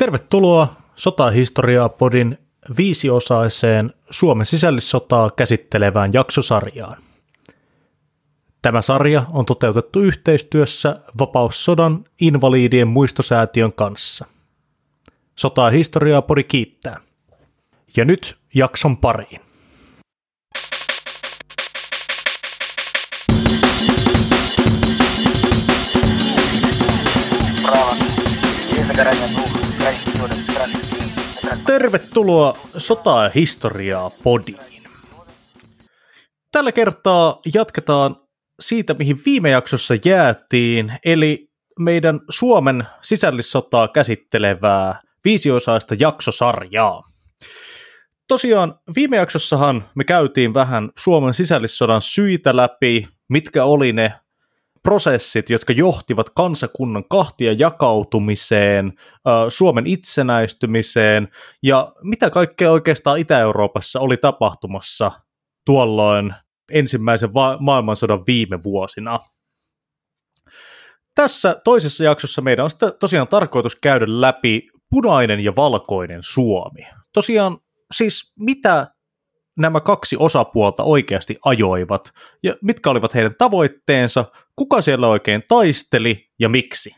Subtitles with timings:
[0.00, 2.38] Tervetuloa Sotahistoriaa podin
[2.76, 6.96] viisiosaiseen Suomen sisällissotaa käsittelevään jaksosarjaan.
[8.62, 14.26] Tämä sarja on toteutettu yhteistyössä Vapaussodan invalidien muistosäätiön kanssa.
[15.36, 17.00] Sotaa historiaa pori kiittää.
[17.96, 19.40] Ja nyt jakson pariin.
[31.66, 34.82] Tervetuloa Sotaa ja historiaa podiin.
[36.52, 38.16] Tällä kertaa jatketaan
[38.60, 47.02] siitä, mihin viime jaksossa jäätiin, eli meidän Suomen sisällissotaa käsittelevää viisiosaista jaksosarjaa.
[48.28, 54.12] Tosiaan viime jaksossahan me käytiin vähän Suomen sisällissodan syitä läpi, mitkä oli ne
[54.82, 58.92] prosessit, jotka johtivat kansakunnan kahtia jakautumiseen,
[59.48, 61.28] Suomen itsenäistymiseen
[61.62, 65.12] ja mitä kaikkea oikeastaan Itä-Euroopassa oli tapahtumassa
[65.66, 66.34] tuolloin
[66.72, 69.18] ensimmäisen maailmansodan viime vuosina.
[71.14, 76.86] Tässä toisessa jaksossa meidän on tosiaan tarkoitus käydä läpi punainen ja valkoinen Suomi.
[77.12, 77.58] Tosiaan
[77.94, 78.86] siis mitä
[79.60, 84.24] nämä kaksi osapuolta oikeasti ajoivat ja mitkä olivat heidän tavoitteensa,
[84.56, 86.96] kuka siellä oikein taisteli ja miksi.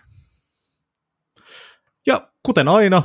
[2.07, 3.03] Ja kuten aina,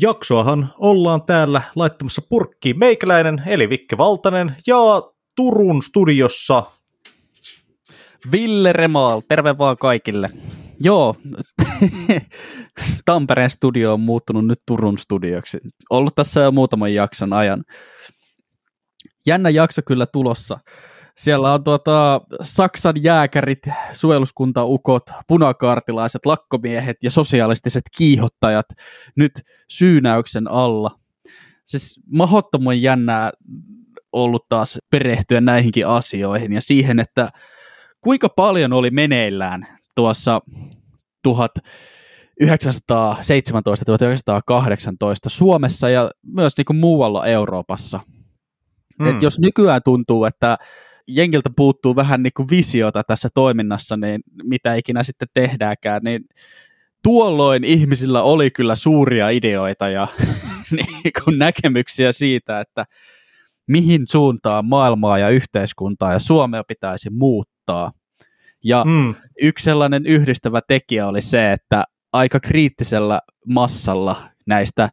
[0.00, 4.76] jaksoahan ollaan täällä laittamassa purkkiin meikäläinen eli Vikke Valtanen ja
[5.36, 6.62] Turun studiossa
[8.32, 10.28] Ville Remaal, terve vaan kaikille.
[10.80, 11.14] Joo,
[13.04, 15.58] Tampereen studio on muuttunut nyt Turun studioksi.
[15.90, 17.64] Ollut tässä jo muutaman jakson ajan
[19.26, 20.58] jännä jakso kyllä tulossa.
[21.16, 28.66] Siellä on tuota, Saksan jääkärit, suojeluskuntaukot, punakaartilaiset, lakkomiehet ja sosialistiset kiihottajat
[29.16, 29.32] nyt
[29.68, 30.90] syynäyksen alla.
[31.66, 33.30] Siis mahdottoman jännää
[34.12, 37.30] ollut taas perehtyä näihinkin asioihin ja siihen, että
[38.00, 40.40] kuinka paljon oli meneillään tuossa
[41.28, 41.32] 1917-1918
[45.26, 48.00] Suomessa ja myös niin kuin muualla Euroopassa–
[48.98, 49.06] Mm.
[49.06, 50.58] Et jos nykyään tuntuu, että
[51.06, 56.24] jengiltä puuttuu vähän niin kuin visiota tässä toiminnassa, niin mitä ikinä sitten tehdäänkään, niin
[57.02, 60.08] tuolloin ihmisillä oli kyllä suuria ideoita ja
[60.76, 62.84] niin kuin näkemyksiä siitä, että
[63.66, 67.92] mihin suuntaan maailmaa ja yhteiskuntaa ja Suomea pitäisi muuttaa.
[68.64, 69.14] Ja mm.
[69.40, 74.90] yksi sellainen yhdistävä tekijä oli se, että aika kriittisellä massalla näistä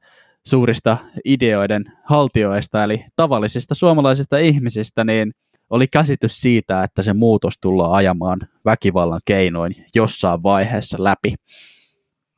[0.47, 5.31] suurista ideoiden haltioista, eli tavallisista suomalaisista ihmisistä, niin
[5.69, 11.33] oli käsitys siitä, että se muutos tullaan ajamaan väkivallan keinoin jossain vaiheessa läpi.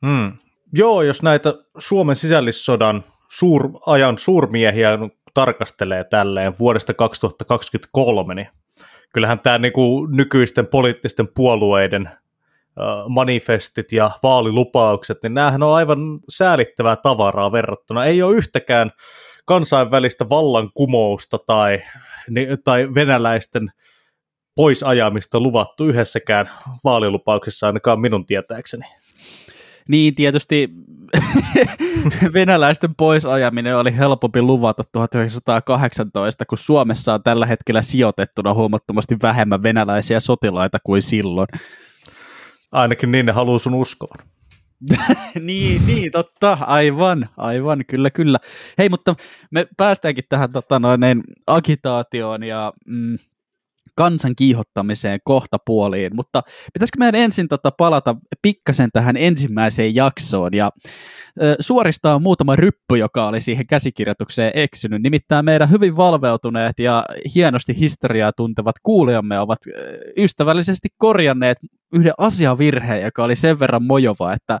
[0.06, 0.32] Hmm.
[0.72, 4.90] Joo, jos näitä Suomen sisällissodan suur, ajan suurmiehiä
[5.34, 8.48] tarkastelee tälleen vuodesta 2023, niin
[9.14, 12.10] kyllähän tämä niinku nykyisten poliittisten puolueiden
[13.08, 18.04] manifestit ja vaalilupaukset, niin näähän on aivan säälittävää tavaraa verrattuna.
[18.04, 18.90] Ei ole yhtäkään
[19.46, 21.82] kansainvälistä vallankumousta tai,
[22.64, 23.72] tai venäläisten
[24.56, 26.50] poisajamista luvattu yhdessäkään
[26.84, 28.84] vaalilupauksessa ainakaan minun tietääkseni.
[29.88, 30.70] Niin, tietysti
[32.34, 40.20] venäläisten poisajaminen oli helpompi luvata 1918, kun Suomessa on tällä hetkellä sijoitettuna huomattavasti vähemmän venäläisiä
[40.20, 41.48] sotilaita kuin silloin.
[42.72, 44.18] Ainakin niin ne haluaa sun uskoon.
[45.40, 48.38] niin, niin, totta, aivan, aivan, kyllä, kyllä.
[48.78, 49.14] Hei, mutta
[49.50, 53.18] me päästäänkin tähän tota, noin, agitaatioon ja mm,
[53.94, 56.42] kansan kiihottamiseen kohta puoliin, mutta
[56.72, 60.70] pitäisikö meidän ensin tota, palata pikkasen tähän ensimmäiseen jaksoon ja
[61.60, 65.02] suoristaa muutama ryppy, joka oli siihen käsikirjoitukseen eksynyt.
[65.02, 67.04] Nimittäin meidän hyvin valveutuneet ja
[67.34, 69.58] hienosti historiaa tuntevat kuulijamme ovat
[70.18, 71.58] ystävällisesti korjanneet
[71.92, 74.58] yhden asiavirheen, joka oli sen verran mojova, että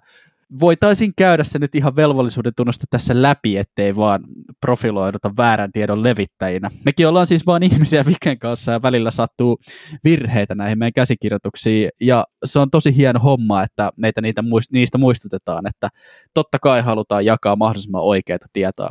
[0.60, 4.24] voitaisiin käydä se nyt ihan velvollisuuden tunnosta tässä läpi, ettei vaan
[4.60, 6.70] profiloiduta väärän tiedon levittäjinä.
[6.84, 9.58] Mekin ollaan siis vaan ihmisiä Viken kanssa ja välillä sattuu
[10.04, 14.42] virheitä näihin meidän käsikirjoituksiin ja se on tosi hieno homma, että meitä niitä,
[14.72, 15.88] niistä muistutetaan, että
[16.34, 18.90] totta kai halutaan jakaa mahdollisimman oikeita tietoa.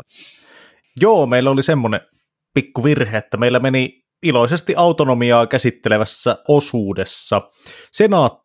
[1.01, 2.01] Joo, meillä oli semmoinen
[2.53, 7.41] pikku virhe, että meillä meni iloisesti autonomiaa käsittelevässä osuudessa
[7.91, 8.40] senaatti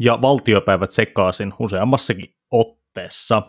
[0.00, 3.42] ja valtiopäivät sekaisin useammassakin otteessa.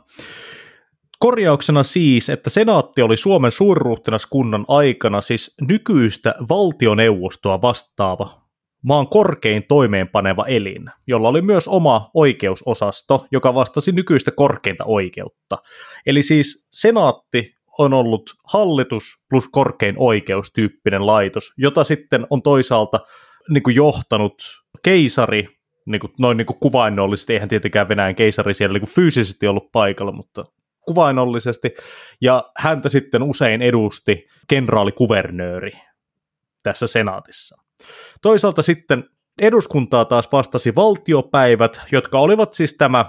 [1.19, 8.45] Korjauksena siis, että senaatti oli Suomen suurruhtinaskunnan aikana siis nykyistä valtioneuvostoa vastaava
[8.83, 15.57] maan korkein toimeenpaneva elin, jolla oli myös oma oikeusosasto, joka vastasi nykyistä korkeinta oikeutta.
[16.05, 22.99] Eli siis senaatti on ollut hallitus plus korkein oikeus tyyppinen laitos, jota sitten on toisaalta
[23.49, 24.35] niin kuin johtanut
[24.83, 25.47] keisari,
[25.85, 29.71] niin kuin, noin niin kuin kuvainnollisesti, eihän tietenkään Venäjän keisari siellä niin kuin fyysisesti ollut
[29.71, 30.43] paikalla, mutta
[30.85, 31.73] kuvainnollisesti,
[32.21, 35.71] ja häntä sitten usein edusti kenraalikuvernööri
[36.63, 37.63] tässä senaatissa.
[38.21, 39.03] Toisaalta sitten
[39.41, 43.05] eduskuntaa taas vastasi valtiopäivät, jotka olivat siis tämä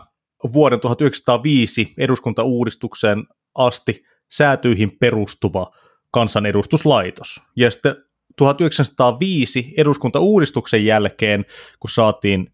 [0.52, 3.25] vuoden 1905 eduskuntauudistukseen
[3.55, 5.70] asti säätyihin perustuva
[6.11, 7.40] kansanedustuslaitos.
[7.56, 7.96] Ja sitten
[8.37, 11.44] 1905 eduskuntauudistuksen jälkeen,
[11.81, 12.52] kun saatiin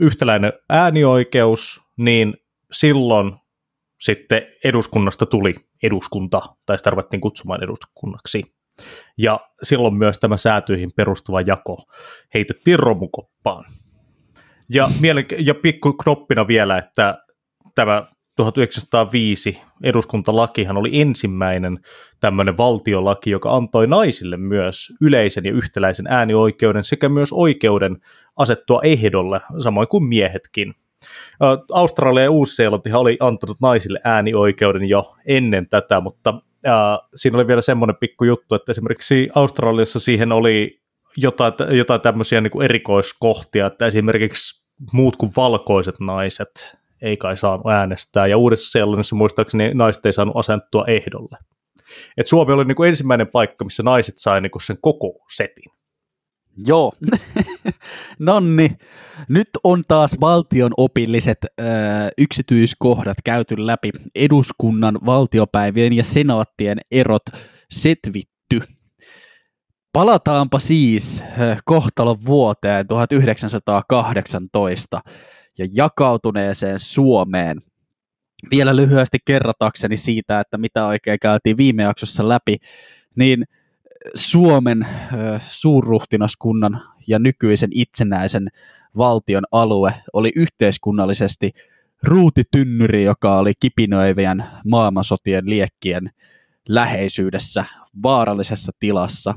[0.00, 2.34] yhtäläinen äänioikeus, niin
[2.72, 3.32] silloin
[4.00, 8.44] sitten eduskunnasta tuli eduskunta, tai sitä ruvettiin kutsumaan eduskunnaksi.
[9.18, 11.76] Ja silloin myös tämä säätyihin perustuva jako
[12.34, 13.64] heitettiin romukoppaan.
[14.74, 17.18] Ja, mielen- ja pikku knoppina vielä, että
[17.74, 18.06] tämä
[18.38, 21.78] 1905 eduskuntalakihan oli ensimmäinen
[22.20, 27.96] tämmöinen valtiolaki, joka antoi naisille myös yleisen ja yhtäläisen äänioikeuden sekä myös oikeuden
[28.36, 30.72] asettua ehdolle, samoin kuin miehetkin.
[31.72, 36.34] Australia ja Uusi-Seelanti oli antanut naisille äänioikeuden jo ennen tätä, mutta
[37.14, 40.80] siinä oli vielä semmoinen pikku juttu, että esimerkiksi Australiassa siihen oli
[41.16, 47.66] jotain, jotain tämmöisiä niin kuin erikoiskohtia, että esimerkiksi muut kuin valkoiset naiset ei kai saanut
[47.66, 51.38] äänestää, ja uudessa seelannissa muistaakseni naiset ei saanut asentua ehdolle.
[52.16, 55.72] Et Suomi oli niin kuin ensimmäinen paikka, missä naiset sai niin kuin sen koko setin.
[56.66, 56.92] Joo.
[58.18, 58.70] Nonni,
[59.28, 61.64] nyt on taas valtion opilliset ö,
[62.18, 63.90] yksityiskohdat käyty läpi.
[64.14, 67.22] Eduskunnan, valtiopäivien ja senaattien erot
[67.70, 68.60] setvitty.
[69.92, 71.24] Palataanpa siis
[71.64, 75.00] kohtalon vuoteen 1918
[75.58, 77.62] ja jakautuneeseen Suomeen.
[78.50, 82.56] Vielä lyhyesti kerratakseni siitä, että mitä oikein käytiin viime jaksossa läpi,
[83.16, 83.44] niin
[84.14, 84.86] Suomen
[85.38, 88.48] suurruhtinaskunnan ja nykyisen itsenäisen
[88.96, 91.50] valtion alue oli yhteiskunnallisesti
[92.02, 96.10] ruutitynnyri, joka oli kipinöivien maailmansotien liekkien
[96.68, 97.64] läheisyydessä,
[98.02, 99.34] vaarallisessa tilassa.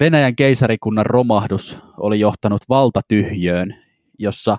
[0.00, 3.83] Venäjän keisarikunnan romahdus oli johtanut valtatyhjöön,
[4.18, 4.56] jossa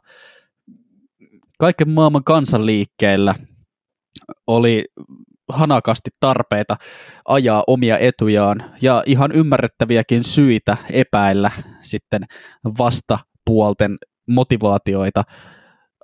[1.60, 3.36] kaiken maailman kansanliikkeillä
[4.48, 4.86] oli
[5.50, 6.78] hanakasti tarpeita
[7.26, 12.24] ajaa omia etujaan ja ihan ymmärrettäviäkin syitä epäillä sitten
[12.78, 13.98] vastapuolten
[14.30, 15.24] motivaatioita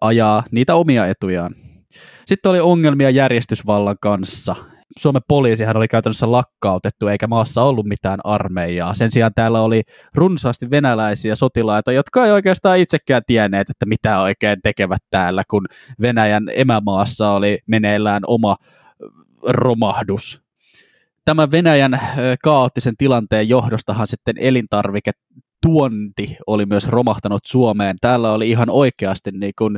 [0.01, 1.55] ajaa niitä omia etujaan.
[2.25, 4.55] Sitten oli ongelmia järjestysvallan kanssa.
[4.99, 8.93] Suomen poliisihan oli käytännössä lakkautettu eikä maassa ollut mitään armeijaa.
[8.93, 9.81] Sen sijaan täällä oli
[10.15, 15.65] runsaasti venäläisiä sotilaita, jotka ei oikeastaan itsekään tienneet, että mitä oikein tekevät täällä, kun
[16.01, 18.55] Venäjän emämaassa oli meneillään oma
[19.47, 20.41] romahdus.
[21.25, 21.99] Tämän Venäjän
[22.43, 25.11] kaoottisen tilanteen johdostahan sitten elintarvike
[25.61, 27.95] tuonti oli myös romahtanut Suomeen.
[28.01, 29.77] Täällä oli ihan oikeasti niin kuin,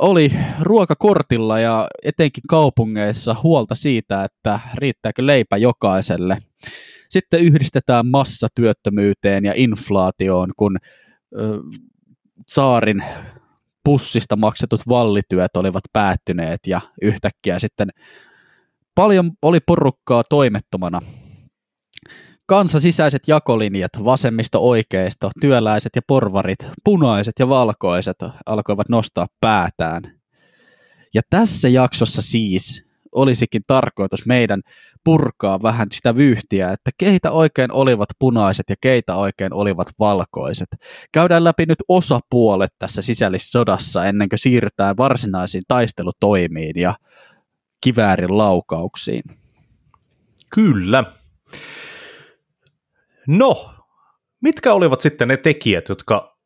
[0.00, 6.38] oli ruokakortilla ja etenkin kaupungeissa huolta siitä, että riittääkö leipä jokaiselle.
[7.08, 10.76] Sitten yhdistetään massatyöttömyyteen ja inflaatioon, kun
[12.48, 13.04] saarin
[13.84, 17.88] pussista maksetut vallityöt olivat päättyneet ja yhtäkkiä sitten
[18.94, 21.00] Paljon oli porukkaa toimettomana.
[22.46, 30.02] Kansa sisäiset jakolinjat, vasemmisto-oikeisto, työläiset ja porvarit, punaiset ja valkoiset alkoivat nostaa päätään.
[31.14, 34.62] Ja tässä jaksossa siis olisikin tarkoitus meidän
[35.04, 40.68] purkaa vähän sitä vyyhtiä, että keitä oikein olivat punaiset ja keitä oikein olivat valkoiset.
[41.12, 46.94] Käydään läpi nyt osapuolet tässä sisällissodassa ennen kuin siirrytään varsinaisiin taistelutoimiin ja
[47.80, 49.22] kiväärin laukauksiin.
[50.54, 51.04] Kyllä.
[53.28, 53.74] No,
[54.42, 56.36] mitkä olivat sitten ne tekijät, jotka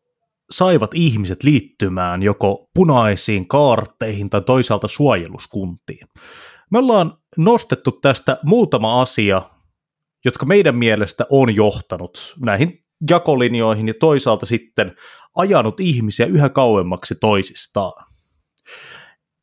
[0.50, 6.08] saivat ihmiset liittymään joko punaisiin kaartteihin tai toisaalta suojeluskuntiin?
[6.70, 9.42] Me ollaan nostettu tästä muutama asia,
[10.24, 14.96] jotka meidän mielestä on johtanut näihin jakolinjoihin ja toisaalta sitten
[15.36, 18.04] ajanut ihmisiä yhä kauemmaksi toisistaan.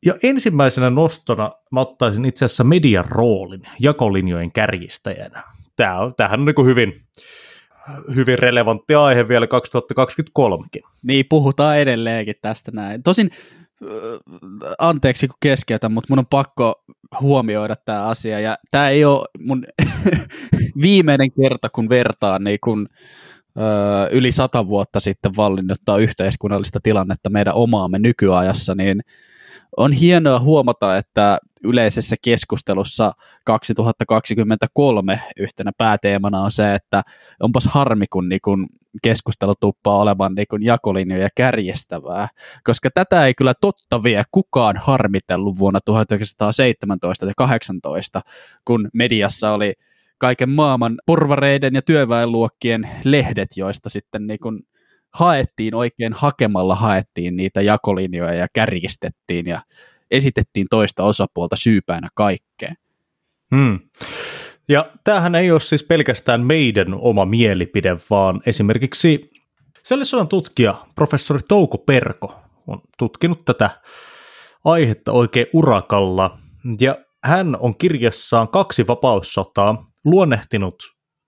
[0.06, 5.42] Ja ensimmäisenä nostona mä ottaisin itse asiassa median roolin jakolinjojen kärjistäjänä.
[5.76, 6.92] Tämä on, tämähän on niin hyvin,
[8.14, 10.90] hyvin relevantti aihe vielä 2023kin.
[11.02, 13.02] Niin, puhutaan edelleenkin tästä näin.
[13.02, 13.30] Tosin
[14.78, 16.84] anteeksi kun keskeytän, mutta mun on pakko
[17.20, 19.64] huomioida tämä asia, ja tämä ei ole mun
[20.82, 22.88] viimeinen kerta, kun vertaan niin kun
[24.10, 29.00] yli sata vuotta sitten vallinnuttaa yhteiskunnallista tilannetta meidän omaamme nykyajassa, niin
[29.76, 33.12] on hienoa huomata, että yleisessä keskustelussa
[33.44, 37.02] 2023 yhtenä pääteemana on se, että
[37.40, 38.66] onpas harmi, kun niin kun
[39.02, 42.28] keskustelu tuppaa olemaan niin kun jakolinjoja kärjestävää,
[42.64, 48.20] koska tätä ei kyllä totta vie kukaan harmitellut vuonna 1917 ja 18,
[48.64, 49.72] kun mediassa oli
[50.18, 54.62] kaiken maailman porvareiden ja työväenluokkien lehdet, joista sitten niin kun
[55.14, 59.60] haettiin oikein hakemalla, haettiin niitä jakolinjoja ja kärjistettiin ja
[60.10, 62.76] esitettiin toista osapuolta syypäänä kaikkeen.
[63.54, 63.78] Hmm.
[64.68, 69.30] Ja tämähän ei ole siis pelkästään meidän oma mielipide, vaan esimerkiksi
[69.82, 72.34] Sellisodan tutkija professori Touko Perko
[72.66, 73.70] on tutkinut tätä
[74.64, 76.30] aihetta oikein urakalla,
[76.80, 80.74] ja hän on kirjassaan kaksi vapaussotaa luonnehtinut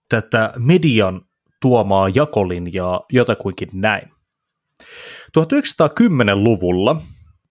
[0.08, 1.22] tätä median
[1.62, 4.10] tuomaa jakolinjaa jotakuinkin näin.
[5.38, 7.00] 1910-luvulla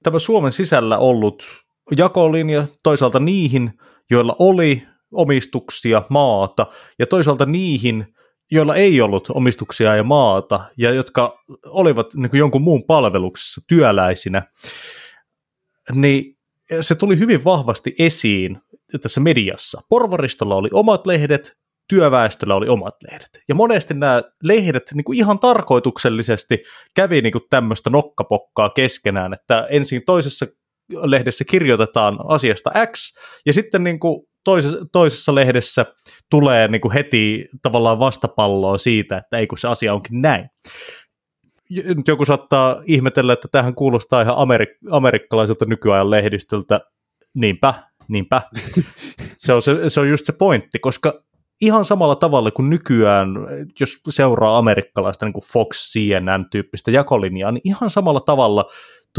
[0.08, 1.44] tämä Suomen sisällä ollut
[1.98, 3.74] jakolinja toisaalta niihin,
[4.10, 6.68] joilla oli omistuksia maata,
[7.00, 8.16] ja toisaalta niihin,
[8.52, 14.44] joilla ei ollut omistuksia ja maata, ja jotka olivat niin kuin jonkun muun palveluksessa työläisinä,
[15.94, 16.38] niin
[16.82, 18.58] se tuli hyvin vahvasti esiin
[19.02, 19.82] tässä mediassa.
[19.90, 21.58] Porvaristolla oli omat lehdet,
[21.90, 23.30] työväestöllä oli omat lehdet.
[23.50, 26.64] Ja monesti nämä lehdet niin kuin ihan tarkoituksellisesti
[26.96, 30.46] kävi niin kuin tämmöistä nokkapokkaa keskenään, että ensin toisessa
[31.04, 35.86] lehdessä kirjoitetaan asiasta X, ja sitten niin kuin toisessa, toisessa lehdessä
[36.30, 40.50] tulee niin kuin heti tavallaan vastapalloa siitä, että ei kun se asia onkin näin.
[41.70, 46.82] Nyt joku saattaa ihmetellä, että tähän kuulostaa ihan amerik- amerikkalaiselta nykyajan lehdistöltä.
[47.34, 47.74] Niinpä,
[48.08, 48.42] niinpä.
[49.38, 51.24] se, on se, se on just se pointti, koska
[51.62, 53.30] ihan samalla tavalla kuin nykyään,
[53.80, 58.66] jos seuraa amerikkalaista niin kuin Fox, CNN-tyyppistä jakolinjaa, niin ihan samalla tavalla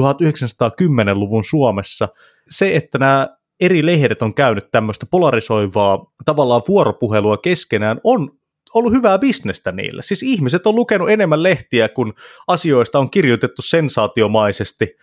[0.00, 2.09] 1910-luvun Suomessa
[2.50, 3.28] se, että nämä
[3.61, 8.30] eri lehdet on käynyt tämmöistä polarisoivaa tavallaan vuoropuhelua keskenään, on
[8.75, 10.02] ollut hyvää bisnestä niille.
[10.02, 12.14] Siis ihmiset on lukenut enemmän lehtiä, kun
[12.49, 14.97] asioista on kirjoitettu sensaatiomaisesti,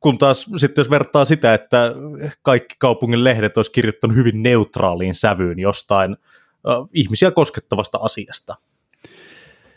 [0.00, 1.94] kun taas sitten jos vertaa sitä, että
[2.42, 8.54] kaikki kaupungin lehdet olisi kirjoittanut hyvin neutraaliin sävyyn jostain äh, ihmisiä koskettavasta asiasta.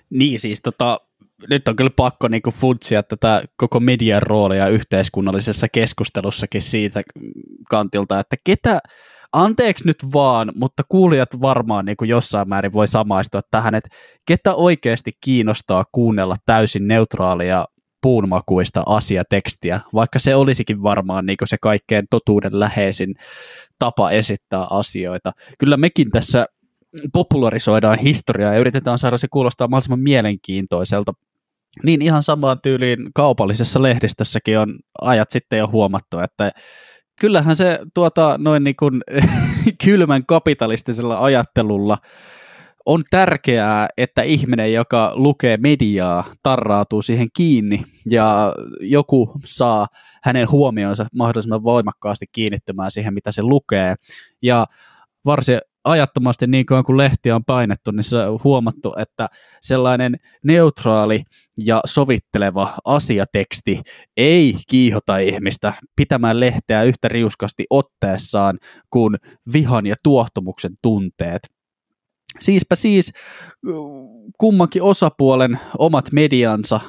[0.10, 1.02] Niin siis tota,
[1.50, 7.02] nyt on kyllä pakko niinku futsia tätä koko median roolia yhteiskunnallisessa keskustelussakin siitä
[7.70, 8.80] kantilta, että ketä,
[9.34, 13.90] anteeksi nyt vaan, mutta kuulijat varmaan niin kuin jossain määrin voi samaistua tähän, että
[14.26, 17.66] ketä oikeasti kiinnostaa kuunnella täysin neutraalia
[18.06, 23.16] puunmakuista asiatekstiä, vaikka se olisikin varmaan niin se kaikkein totuudenläheisin
[23.80, 25.32] tapa esittää asioita.
[25.60, 26.46] Kyllä mekin tässä
[27.14, 31.14] popularisoidaan historiaa ja yritetään saada se kuulostaa mahdollisimman mielenkiintoiselta.
[31.84, 36.52] Niin ihan samaan tyyliin kaupallisessa lehdistössäkin on ajat sitten jo huomattu, että
[37.22, 39.02] kyllähän se tuota, noin niin kuin
[39.86, 41.98] kylmän kapitalistisella ajattelulla
[42.86, 49.88] on tärkeää, että ihminen, joka lukee mediaa, tarrautuu siihen kiinni ja joku saa
[50.24, 53.96] hänen huomionsa mahdollisimman voimakkaasti kiinnittymään siihen, mitä se lukee.
[54.42, 54.66] Ja
[55.26, 59.28] varsin ajattomasti niin kauan kuin lehtiä on painettu, niin se on huomattu, että
[59.62, 61.24] sellainen neutraali
[61.66, 63.82] ja sovitteleva asiateksti
[64.18, 68.58] ei kiihota ihmistä pitämään lehteä yhtä riuskasti otteessaan
[68.90, 69.16] kuin
[69.54, 71.55] vihan ja tuohtumuksen tunteet.
[72.40, 73.14] Siispä siis
[74.38, 76.80] kummankin osapuolen omat mediansa,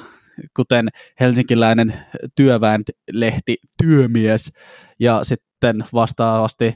[0.55, 0.89] kuten
[1.19, 1.93] helsinkiläinen
[2.35, 4.51] työväenlehti Työmies
[4.99, 6.73] ja sitten vastaavasti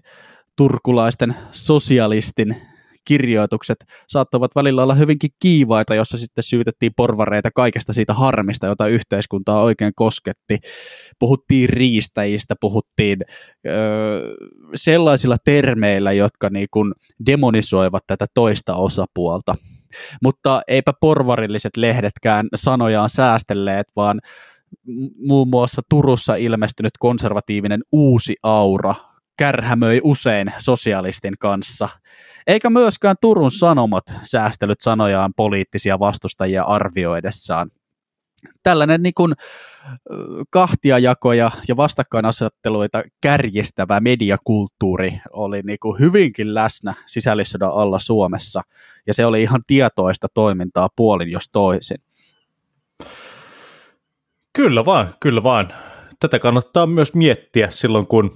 [0.56, 2.56] turkulaisten sosialistin
[3.06, 3.78] kirjoitukset
[4.08, 9.92] saattavat välillä olla hyvinkin kiivaita, jossa sitten syytettiin porvareita kaikesta siitä harmista, jota yhteiskuntaa oikein
[9.96, 10.60] kosketti.
[11.20, 13.20] Puhuttiin riistäjistä, puhuttiin
[13.68, 14.36] öö,
[14.76, 16.94] sellaisilla termeillä, jotka niin kuin
[17.26, 19.56] demonisoivat tätä toista osapuolta.
[20.24, 24.20] Mutta eipä porvarilliset lehdetkään sanojaan säästelleet, vaan
[25.28, 28.96] muun muassa Turussa ilmestynyt konservatiivinen uusi aura
[29.42, 31.90] kärhämöi usein sosialistin kanssa.
[32.48, 37.72] Eikä myöskään Turun Sanomat säästellyt sanojaan poliittisia vastustajia arvioidessaan.
[38.64, 39.34] Tällainen niin kuin,
[40.50, 48.62] kahtiajakoja ja vastakkainasetteluita kärjistävä mediakulttuuri oli niin kuin hyvinkin läsnä sisällissodan alla Suomessa,
[49.08, 51.98] ja se oli ihan tietoista toimintaa puolin jos toisin.
[54.54, 55.74] Kyllä vaan, kyllä vaan.
[56.20, 58.32] Tätä kannattaa myös miettiä silloin, kun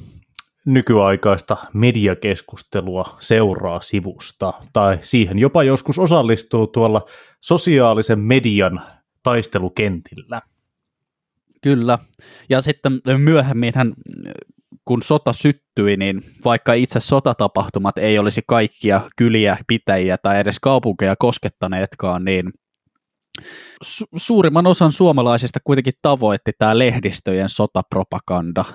[0.65, 7.05] nykyaikaista mediakeskustelua seuraa sivusta tai siihen jopa joskus osallistuu tuolla
[7.41, 8.81] sosiaalisen median
[9.23, 10.41] taistelukentillä.
[11.61, 11.99] Kyllä.
[12.49, 13.73] Ja sitten myöhemmin
[14.85, 21.15] kun sota syttyi, niin vaikka itse sotatapahtumat ei olisi kaikkia kyliä, pitäjiä tai edes kaupunkeja
[21.19, 22.51] koskettaneetkaan, niin
[23.85, 28.65] su- suurimman osan suomalaisista kuitenkin tavoitti tämä lehdistöjen sotapropaganda.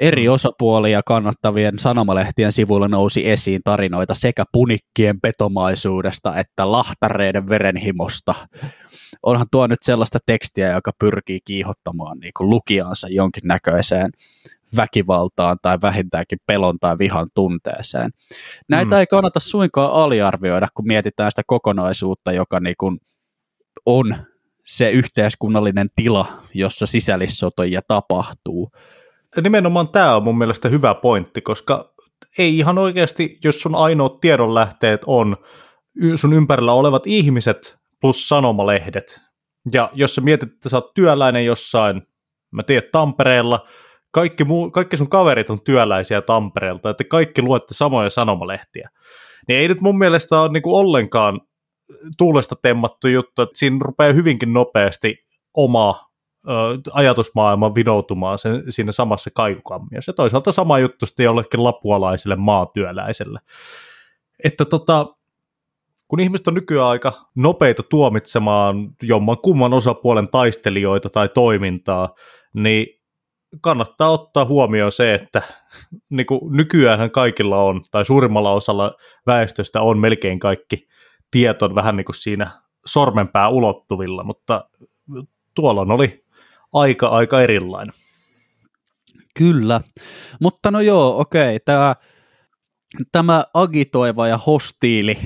[0.00, 8.34] Eri osapuolia kannattavien sanomalehtien sivuilla nousi esiin tarinoita sekä punikkien petomaisuudesta että lahtareiden verenhimosta.
[9.22, 14.10] Onhan tuo nyt sellaista tekstiä, joka pyrkii kiihottamaan niin kuin lukijansa jonkinnäköiseen
[14.76, 18.10] väkivaltaan tai vähintäänkin pelon tai vihan tunteeseen.
[18.68, 19.00] Näitä mm.
[19.00, 22.98] ei kannata suinkaan aliarvioida, kun mietitään sitä kokonaisuutta, joka niin kuin
[23.86, 24.16] on
[24.64, 28.70] se yhteiskunnallinen tila, jossa sisällissotoja tapahtuu.
[29.42, 31.94] Nimenomaan tämä on mun mielestä hyvä pointti, koska
[32.38, 35.36] ei ihan oikeasti, jos sun ainoat tiedonlähteet on
[36.16, 39.20] sun ympärillä olevat ihmiset plus sanomalehdet,
[39.72, 42.02] ja jos sä mietit, että sä oot työläinen jossain,
[42.50, 43.66] mä tiedän, Tampereella,
[44.10, 48.90] kaikki, muu, kaikki sun kaverit on työläisiä Tampereelta, että kaikki luette samoja sanomalehtiä,
[49.48, 51.40] niin ei nyt mun mielestä ole niinku ollenkaan
[52.18, 55.16] tuulesta temmattu juttu, että siinä rupeaa hyvinkin nopeasti
[55.54, 56.07] oma
[56.48, 56.50] ö,
[56.92, 60.10] ajatusmaailma vinoutumaan sen, siinä samassa kaikukammiossa.
[60.10, 63.40] Ja toisaalta sama juttu sitten jollekin lapualaiselle maatyöläiselle.
[64.44, 65.06] Että tota,
[66.08, 72.14] kun ihmiset on nykyään aika nopeita tuomitsemaan jomman kumman osapuolen taistelijoita tai toimintaa,
[72.54, 72.86] niin
[73.60, 75.42] kannattaa ottaa huomioon se, että
[76.10, 78.94] niin kuin nykyään kaikilla on, tai suurimmalla osalla
[79.26, 80.88] väestöstä on melkein kaikki
[81.30, 82.50] tieto vähän niin kuin siinä
[82.86, 84.68] sormenpää ulottuvilla, mutta
[85.54, 86.24] tuolla oli
[86.72, 87.94] aika aika erilainen.
[89.38, 89.80] Kyllä,
[90.40, 91.96] mutta no joo, okei, tämä,
[93.12, 95.18] tämä agitoiva ja hostiili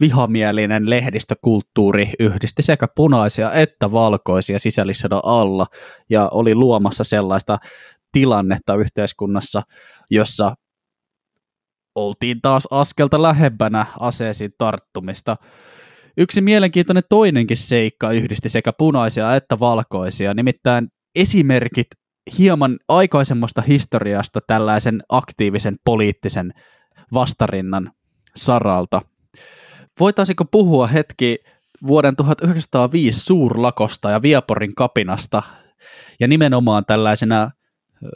[0.00, 5.66] vihamielinen lehdistökulttuuri yhdisti sekä punaisia että valkoisia sisällissodan alla
[6.10, 7.58] ja oli luomassa sellaista
[8.12, 9.62] tilannetta yhteiskunnassa,
[10.10, 10.54] jossa
[11.94, 15.36] oltiin taas askelta lähempänä aseisiin tarttumista.
[16.16, 21.86] Yksi mielenkiintoinen toinenkin seikka yhdisti sekä punaisia että valkoisia, nimittäin esimerkit
[22.38, 26.54] hieman aikaisemmasta historiasta tällaisen aktiivisen poliittisen
[27.14, 27.92] vastarinnan
[28.36, 29.02] saralta.
[30.00, 31.38] Voitaisiko puhua hetki
[31.86, 35.42] vuoden 1905 suurlakosta ja Viaporin kapinasta
[36.20, 37.50] ja nimenomaan tällaisena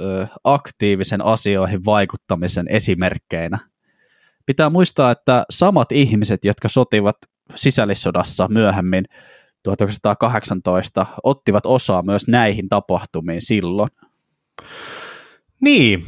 [0.01, 3.59] ö, aktiivisen asioihin vaikuttamisen esimerkkeinä?
[4.47, 7.17] Pitää muistaa, että samat ihmiset, jotka sotivat
[7.55, 9.05] sisällissodassa myöhemmin
[9.63, 13.91] 1918, ottivat osaa myös näihin tapahtumiin silloin.
[15.61, 16.05] Niin,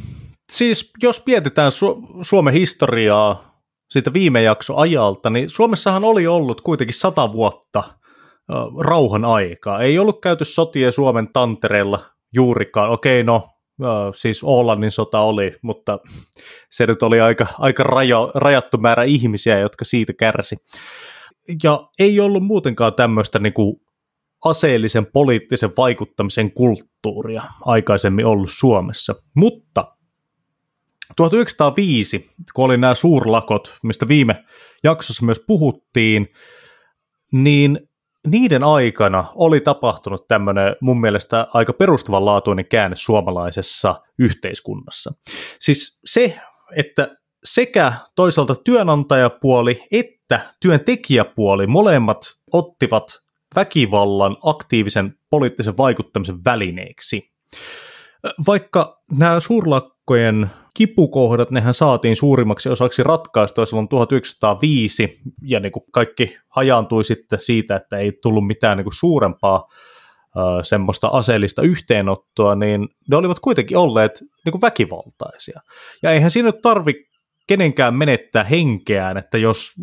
[0.53, 6.95] siis jos mietitään Su- Suomen historiaa siitä viime jakso ajalta, niin Suomessahan oli ollut kuitenkin
[6.95, 7.83] sata vuotta
[8.79, 9.81] rauhan aikaa.
[9.81, 12.91] Ei ollut käyty sotia Suomen tantereella juurikaan.
[12.91, 13.49] Okei, no
[14.15, 15.99] siis Oolannin sota oli, mutta
[16.71, 20.57] se nyt oli aika, aika rajo, rajattu määrä ihmisiä, jotka siitä kärsi.
[21.65, 23.77] Ja ei ollut muutenkaan tämmöistä niin kuin
[24.45, 29.15] aseellisen poliittisen vaikuttamisen kulttuuria aikaisemmin ollut Suomessa.
[29.37, 29.97] Mutta
[31.17, 34.45] 1905, kun oli nämä suurlakot, mistä viime
[34.85, 36.29] jaksossa myös puhuttiin,
[37.33, 37.81] niin
[38.27, 45.13] niiden aikana oli tapahtunut tämmöinen mun mielestä aika perustavanlaatuinen käänne suomalaisessa yhteiskunnassa.
[45.61, 46.41] Siis se,
[46.77, 50.20] että sekä toisaalta työnantajapuoli että
[50.63, 52.21] työntekijäpuoli molemmat
[52.53, 53.21] ottivat
[53.57, 57.29] väkivallan aktiivisen poliittisen vaikuttamisen välineeksi.
[58.47, 66.37] Vaikka nämä suurlakkojen kipukohdat, nehän saatiin suurimmaksi osaksi ratkaistua silloin 1905, ja niin kuin kaikki
[66.49, 69.69] hajaantui sitten siitä, että ei tullut mitään niin kuin suurempaa
[70.63, 75.61] semmoista aseellista yhteenottoa, niin ne olivat kuitenkin olleet niin kuin väkivaltaisia.
[76.03, 77.10] Ja eihän siinä tarvi
[77.51, 79.75] kenenkään menettää henkeään, että jos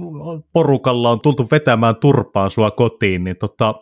[0.53, 3.75] porukalla on tultu vetämään turpaan sua kotiin, niin tota,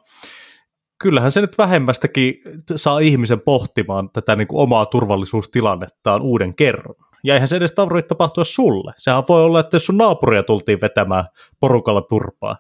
[1.00, 2.34] kyllähän se nyt vähemmästäkin
[2.76, 6.96] saa ihmisen pohtimaan tätä niin kuin omaa turvallisuustilannettaan uuden kerran.
[7.24, 8.94] Ja eihän se edes tarvitse tapahtua sulle.
[8.98, 11.26] Sehän voi olla, että jos sun naapuria tultiin vetämään
[11.60, 12.58] porukalla turpaa,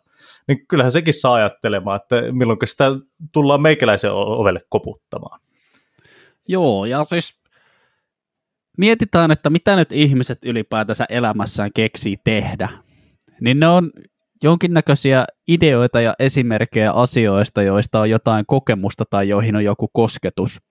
[0.47, 2.91] niin kyllähän sekin saa ajattelemaan, että milloin sitä
[3.33, 5.39] tullaan meikäläisen ovelle koputtamaan.
[6.47, 7.44] Joo, ja siis
[8.77, 12.69] mietitään, että mitä nyt ihmiset ylipäätänsä elämässään keksii tehdä.
[13.41, 13.91] Niin ne on
[14.43, 20.61] jonkinnäköisiä ideoita ja esimerkkejä asioista, joista on jotain kokemusta tai joihin on joku kosketus.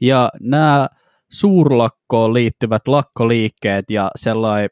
[0.00, 0.88] Ja nämä
[1.32, 4.70] suurlakkoon liittyvät lakkoliikkeet ja sellainen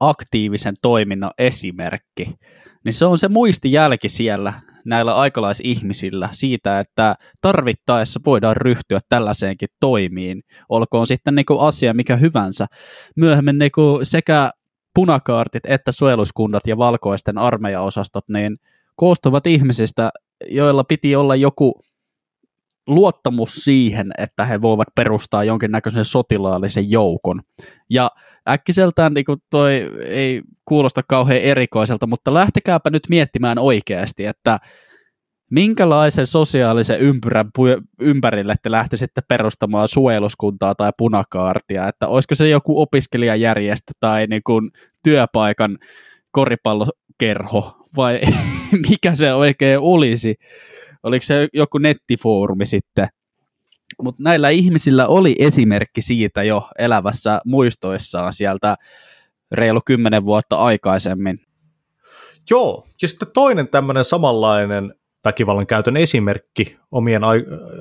[0.00, 2.34] aktiivisen toiminnan esimerkki,
[2.84, 4.52] niin se on se muistijälki siellä
[4.84, 12.16] näillä aikalaisihmisillä siitä, että tarvittaessa voidaan ryhtyä tällaiseenkin toimiin, olkoon sitten niin kuin asia mikä
[12.16, 12.66] hyvänsä.
[13.16, 14.50] Myöhemmin niin kuin sekä
[14.94, 18.58] punakaartit että suojeluskunnat ja valkoisten armeijaosastot niin
[18.96, 20.10] koostuvat ihmisistä,
[20.48, 21.82] joilla piti olla joku
[22.86, 27.40] luottamus siihen, että he voivat perustaa jonkinnäköisen sotilaallisen joukon.
[27.90, 28.10] Ja
[28.48, 34.58] äkkiseltään niin toi ei kuulosta kauhean erikoiselta, mutta lähtekääpä nyt miettimään oikeasti, että
[35.50, 37.50] minkälaisen sosiaalisen ympyrän
[38.00, 44.70] ympärille te lähtisitte perustamaan suojeluskuntaa tai punakaartia, että olisiko se joku opiskelijajärjestö tai niin kuin
[45.02, 45.78] työpaikan
[46.30, 48.20] koripallokerho vai
[48.88, 50.34] mikä se oikein olisi,
[51.02, 53.08] oliko se joku nettifoorumi sitten,
[54.02, 58.76] mutta näillä ihmisillä oli esimerkki siitä jo elävässä muistoissaan sieltä
[59.52, 61.40] reilu kymmenen vuotta aikaisemmin.
[62.50, 67.22] Joo, ja sitten toinen tämmöinen samanlainen väkivallan käytön esimerkki omien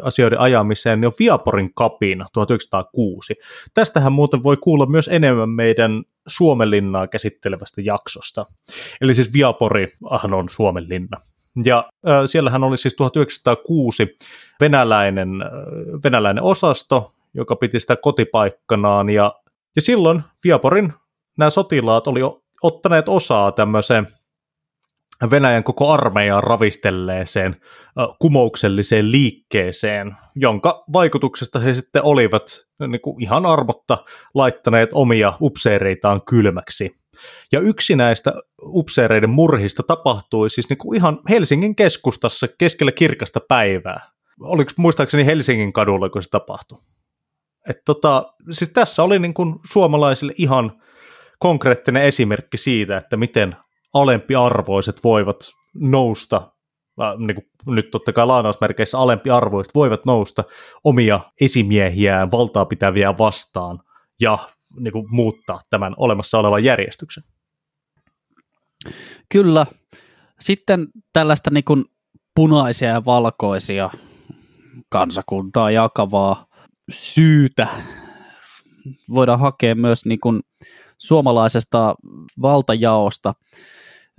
[0.01, 3.35] asioiden ajamiseen niin on Viaporin kapina 1906.
[3.73, 8.45] Tästähän muuten voi kuulla myös enemmän meidän Suomenlinnaa käsittelevästä jaksosta.
[9.01, 11.17] Eli siis Viaporihan on Suomenlinna.
[11.65, 14.17] Ja äh, siellähän oli siis 1906
[14.59, 15.49] venäläinen, äh,
[16.03, 19.33] venäläinen osasto, joka piti sitä kotipaikkanaan, ja,
[19.75, 20.93] ja silloin Viaporin
[21.37, 22.19] nämä sotilaat oli
[22.63, 24.07] ottaneet osaa tämmöiseen
[25.31, 27.55] Venäjän koko armeijan ravistelleeseen
[28.19, 33.97] kumoukselliseen liikkeeseen, jonka vaikutuksesta he sitten olivat niin kuin ihan armotta
[34.33, 36.95] laittaneet omia upseereitaan kylmäksi.
[37.51, 44.11] Ja yksi näistä upseereiden murhista tapahtui siis niin kuin ihan Helsingin keskustassa keskellä kirkasta päivää.
[44.41, 46.77] Oliko muistaakseni Helsingin kadulla, kun se tapahtui?
[47.69, 50.81] Et tota, siis tässä oli niin kuin suomalaisille ihan
[51.39, 53.55] konkreettinen esimerkki siitä, että miten
[53.93, 55.37] alempiarvoiset voivat
[55.73, 56.51] nousta,
[57.17, 60.43] niin kuin nyt totta kai lainausmerkeissä alempiarvoiset voivat nousta
[60.83, 63.79] omia esimiehiään valtaa pitäviä vastaan
[64.21, 64.37] ja
[64.79, 67.23] niin kuin, muuttaa tämän olemassa olevan järjestyksen.
[69.29, 69.65] Kyllä.
[70.39, 71.85] Sitten tällaista niin kuin
[72.35, 73.89] punaisia ja valkoisia
[74.89, 76.45] kansakuntaa jakavaa
[76.91, 77.67] syytä
[79.09, 80.39] voidaan hakea myös niin kuin
[80.97, 81.95] suomalaisesta
[82.41, 83.33] valtajaosta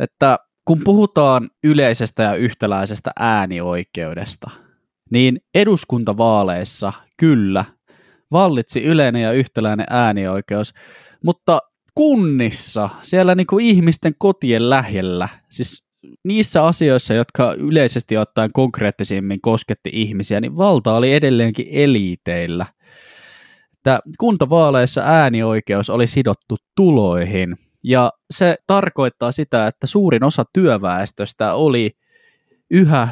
[0.01, 4.51] että kun puhutaan yleisestä ja yhtäläisestä äänioikeudesta,
[5.11, 7.65] niin eduskuntavaaleissa kyllä
[8.33, 10.75] vallitsi yleinen ja yhtäläinen äänioikeus,
[11.25, 11.61] mutta
[11.95, 15.85] kunnissa, siellä niin kuin ihmisten kotien lähellä, siis
[16.25, 22.67] niissä asioissa, jotka yleisesti ottaen konkreettisimmin kosketti ihmisiä, niin valta oli edelleenkin eliiteillä.
[23.73, 31.91] Että kuntavaaleissa äänioikeus oli sidottu tuloihin– ja se tarkoittaa sitä, että suurin osa työväestöstä oli
[32.71, 33.09] yhä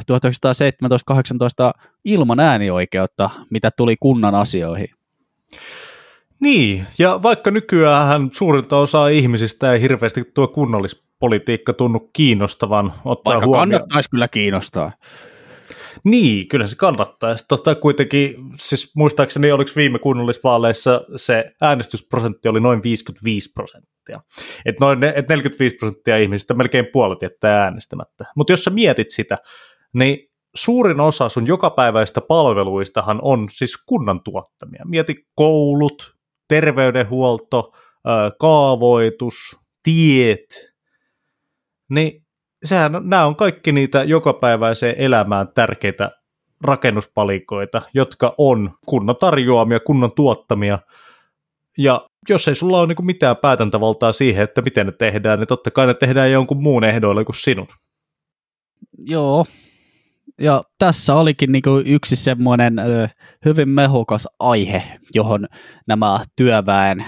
[1.77, 4.89] 1917-18 ilman äänioikeutta, mitä tuli kunnan asioihin.
[6.41, 12.93] Niin, ja vaikka nykyään suurinta osaa ihmisistä ei hirveästi tuo kunnallispolitiikka tunnu kiinnostavan.
[13.05, 13.71] Ottaa vaikka huomioon.
[13.71, 14.93] kannattaisi kyllä kiinnostaa.
[16.05, 17.37] Niin, kyllä se kannattaa.
[17.49, 24.21] Tota, kuitenkin, siis muistaakseni oliko viime kunnallisvaaleissa se äänestysprosentti oli noin 55 prosenttia.
[24.67, 28.25] Et noin et 45 prosenttia ihmisistä, melkein puolet jättää äänestämättä.
[28.37, 29.39] Mutta jos sä mietit sitä,
[29.95, 34.85] niin suurin osa sun jokapäiväistä palveluistahan on siis kunnan tuottamia.
[34.85, 36.15] Mieti koulut,
[36.49, 37.73] terveydenhuolto,
[38.41, 39.35] kaavoitus,
[39.83, 40.75] tiet,
[41.91, 42.27] niin
[42.65, 46.11] sehän, nämä on kaikki niitä jokapäiväiseen elämään tärkeitä
[46.65, 50.79] rakennuspalikoita, jotka on kunnan tarjoamia, kunnan tuottamia.
[51.79, 55.71] Ja jos ei sulla ole niin mitään päätäntävaltaa siihen, että miten ne tehdään, niin totta
[55.71, 57.67] kai ne tehdään jonkun muun ehdoilla kuin sinun.
[58.99, 59.45] Joo,
[60.41, 63.09] ja tässä olikin niin yksi semmoinen ö,
[63.45, 64.83] hyvin mehukas aihe,
[65.15, 65.47] johon
[65.87, 67.05] nämä työväen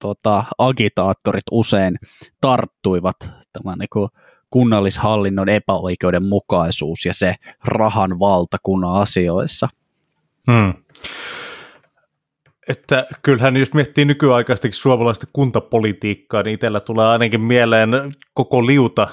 [0.00, 1.96] tota, agitaattorit usein
[2.40, 3.16] tarttuivat.
[3.52, 4.08] Tämä niin
[4.50, 9.68] kunnallishallinnon epäoikeudenmukaisuus ja se rahan valta kunnan asioissa.
[10.50, 10.74] Hmm.
[12.68, 17.90] Että kyllähän jos miettii nykyaikaistakin suomalaista kuntapolitiikkaa, niin itsellä tulee ainakin mieleen
[18.34, 19.08] koko liuta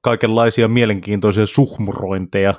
[0.00, 2.54] kaikenlaisia mielenkiintoisia suhmurointeja,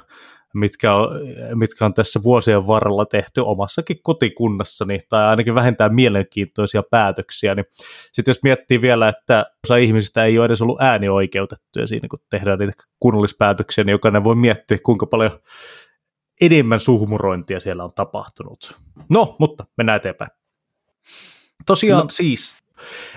[0.53, 1.09] mitkä on,
[1.55, 7.65] mitkä on tässä vuosien varrella tehty omassakin kotikunnassani, tai ainakin vähentää mielenkiintoisia päätöksiä, niin
[8.11, 12.59] sitten jos miettii vielä, että osa ihmisistä ei ole edes ollut äänioikeutettuja siinä, kun tehdään
[12.59, 15.31] niitä kunnallispäätöksiä, niin jokainen voi miettiä, kuinka paljon
[16.41, 18.75] enemmän suhmurointia siellä on tapahtunut.
[19.09, 20.31] No, mutta mennään eteenpäin.
[21.65, 22.09] Tosiaan no.
[22.09, 22.57] siis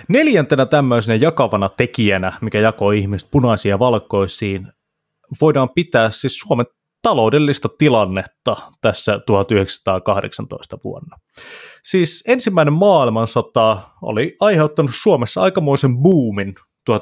[0.09, 4.67] neljäntenä tämmöisenä jakavana tekijänä, mikä jakoi ihmiset punaisiin ja valkoisiin,
[5.41, 6.67] voidaan pitää siis Suomen
[7.03, 11.17] taloudellista tilannetta tässä 1918 vuonna.
[11.85, 16.55] Siis ensimmäinen maailmansota oli aiheuttanut Suomessa aikamoisen boomin
[16.91, 16.93] 1914-1916.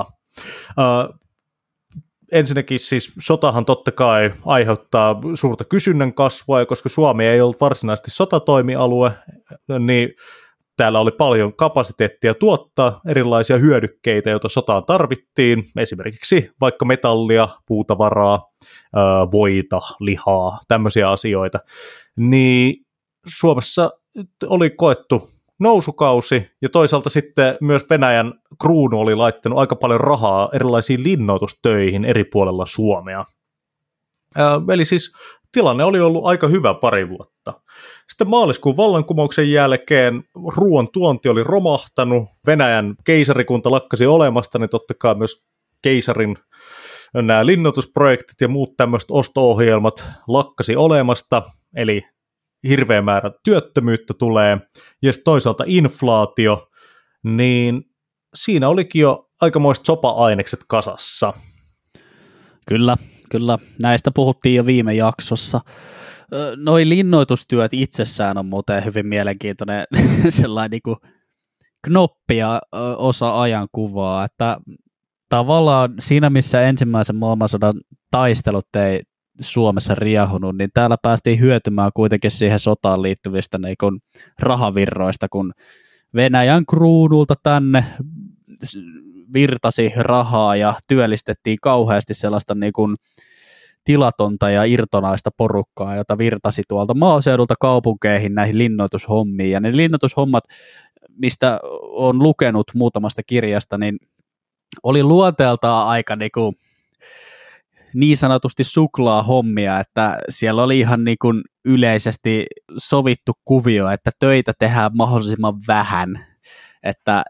[0.00, 0.06] Uh,
[2.32, 8.10] ensinnäkin siis sotahan totta kai aiheuttaa suurta kysynnän kasvua, ja koska Suomi ei ollut varsinaisesti
[8.10, 9.12] sotatoimialue,
[9.78, 10.14] niin
[10.76, 18.40] täällä oli paljon kapasiteettia tuottaa erilaisia hyödykkeitä, joita sotaan tarvittiin, esimerkiksi vaikka metallia, puutavaraa,
[19.32, 21.58] voita, lihaa, tämmöisiä asioita,
[22.16, 22.74] niin
[23.26, 23.90] Suomessa
[24.46, 31.02] oli koettu nousukausi, ja toisaalta sitten myös Venäjän kruunu oli laittanut aika paljon rahaa erilaisiin
[31.02, 33.24] linnoitustöihin eri puolella Suomea.
[34.72, 35.12] eli siis
[35.52, 37.60] tilanne oli ollut aika hyvä pari vuotta.
[38.10, 40.24] Sitten maaliskuun vallankumouksen jälkeen
[40.56, 45.44] ruoan tuonti oli romahtanut, Venäjän keisarikunta lakkasi olemasta, niin totta kai myös
[45.82, 46.36] keisarin
[47.14, 51.42] nämä linnoitusprojektit ja muut tämmöiset osto-ohjelmat lakkasi olemasta,
[51.76, 52.02] eli
[52.68, 54.58] hirveä määrä työttömyyttä tulee,
[55.02, 56.68] ja sitten toisaalta inflaatio,
[57.24, 57.82] niin
[58.34, 61.32] siinä olikin jo aikamoiset sopa-ainekset kasassa.
[62.68, 62.96] Kyllä,
[63.30, 63.58] kyllä.
[63.82, 65.60] Näistä puhuttiin jo viime jaksossa.
[66.56, 69.84] Noi linnoitustyöt itsessään on muuten hyvin mielenkiintoinen
[70.28, 70.96] sellainen niin kuin
[71.84, 72.60] knoppia
[72.96, 74.56] osa ajan kuvaa, että
[75.28, 77.74] tavallaan siinä, missä ensimmäisen maailmansodan
[78.10, 79.02] taistelut ei
[79.40, 84.00] Suomessa riahunut, niin täällä päästiin hyötymään kuitenkin siihen sotaan liittyvistä niin kun
[84.40, 85.52] rahavirroista, kun
[86.14, 87.84] Venäjän kruunulta tänne
[89.32, 92.96] virtasi rahaa ja työllistettiin kauheasti sellaista niin kuin
[93.86, 99.50] tilatonta ja irtonaista porukkaa, jota virtasi tuolta maaseudulta kaupunkeihin näihin linnoitushommiin.
[99.50, 100.44] Ja ne linnoitushommat,
[101.08, 103.96] mistä on lukenut muutamasta kirjasta, niin
[104.82, 106.54] oli luonteeltaan aika niin kuin
[107.94, 112.46] niin sanotusti suklaa hommia, että siellä oli ihan niin kuin yleisesti
[112.76, 116.26] sovittu kuvio, että töitä tehdään mahdollisimman vähän,
[116.82, 117.24] että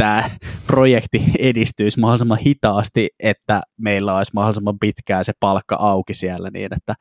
[0.00, 0.30] tämä
[0.66, 6.94] projekti edistyisi mahdollisimman hitaasti, että meillä olisi mahdollisimman pitkään se palkka auki siellä niin, että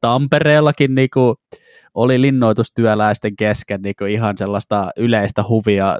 [0.00, 1.36] Tampereellakin niin kuin
[1.94, 5.98] oli linnoitustyöläisten kesken niin kuin ihan sellaista yleistä huvia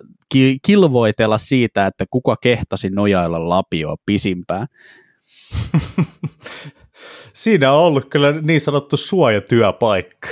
[0.67, 4.67] kilvoitella siitä, että kuka kehtasi nojailla lapioa pisimpään.
[7.33, 10.29] Siinä on ollut kyllä niin sanottu suojatyöpaikka.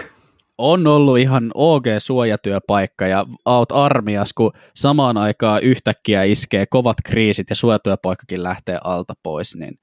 [0.59, 7.51] On ollut ihan OG suojatyöpaikka ja aut armias, kun samaan aikaan yhtäkkiä iskee kovat kriisit
[7.51, 9.79] ja suojatyöpaikkakin lähtee alta pois, niin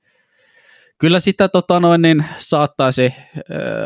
[0.98, 3.14] kyllä sitä tota noin, niin saattaisi äh,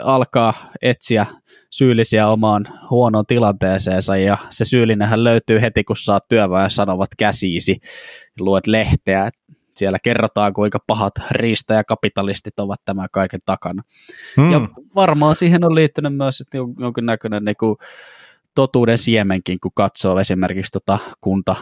[0.04, 1.26] alkaa etsiä
[1.72, 7.78] syyllisiä omaan huonoon tilanteeseensa ja se syyllinenhän löytyy heti, kun saat työväen sanovat käsiisi,
[8.40, 9.30] luet lehteä,
[9.80, 13.84] siellä kerrotaan, kuinka pahat riistä ja kapitalistit ovat tämän kaiken takana.
[14.38, 14.52] Hmm.
[14.52, 14.62] Ja
[14.96, 17.76] varmaan siihen on liittynyt myös että jonkinnäköinen niin kuin,
[18.56, 21.56] totuuden siemenkin, kun katsoo esimerkiksi tota kunta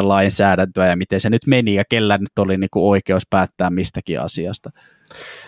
[0.00, 4.20] lainsäädäntöä ja miten se nyt meni ja kellä nyt oli niin kuin oikeus päättää mistäkin
[4.20, 4.70] asiasta.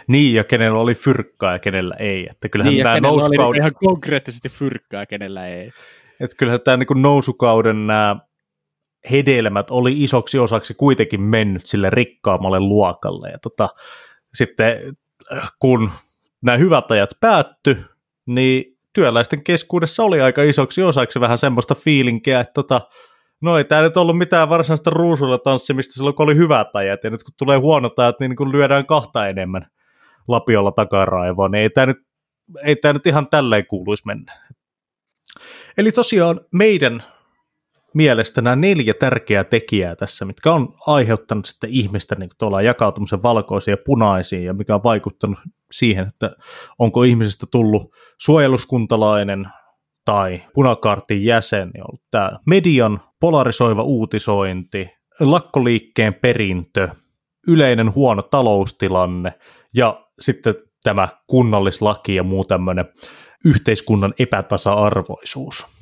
[0.08, 2.26] Niin, ja kenellä oli fyrkkaa ja kenellä ei.
[2.30, 3.46] Että kyllähän niin, tämä nousukauden...
[3.46, 5.70] oli ihan konkreettisesti fyrkkaa ja kenellä ei.
[6.20, 8.16] Että kyllähän tämä niin nousukauden nämä
[9.10, 13.30] hedelmät oli isoksi osaksi kuitenkin mennyt sille rikkaammalle luokalle.
[13.30, 13.68] Ja tota,
[14.34, 14.96] sitten
[15.58, 15.90] kun
[16.42, 17.84] nämä hyvät ajat päätty,
[18.26, 22.80] niin työläisten keskuudessa oli aika isoksi osaksi vähän semmoista fiilinkiä, että tota,
[23.40, 27.10] no ei tämä nyt ollut mitään varsinaista ruusulla tanssimista silloin, kun oli hyvät ajat, ja
[27.10, 29.66] nyt kun tulee huonot ajat, niin, niin kun lyödään kahta enemmän
[30.28, 31.98] lapiolla takaraivoon, niin ei tämä nyt,
[32.64, 34.32] ei tämä nyt ihan tälleen kuuluisi mennä.
[35.78, 37.02] Eli tosiaan meidän
[37.94, 43.82] mielestä nämä neljä tärkeää tekijää tässä, mitkä on aiheuttanut sitten ihmisten niin jakautumisen valkoisiin ja
[43.86, 45.38] punaisiin ja mikä on vaikuttanut
[45.72, 46.30] siihen, että
[46.78, 49.46] onko ihmisestä tullut suojeluskuntalainen
[50.04, 54.88] tai punakaartin jäsen, niin on tämä median polarisoiva uutisointi,
[55.20, 56.88] lakkoliikkeen perintö,
[57.48, 59.32] yleinen huono taloustilanne
[59.74, 62.84] ja sitten tämä kunnallislaki ja muu tämmöinen
[63.44, 65.73] yhteiskunnan epätasa-arvoisuus.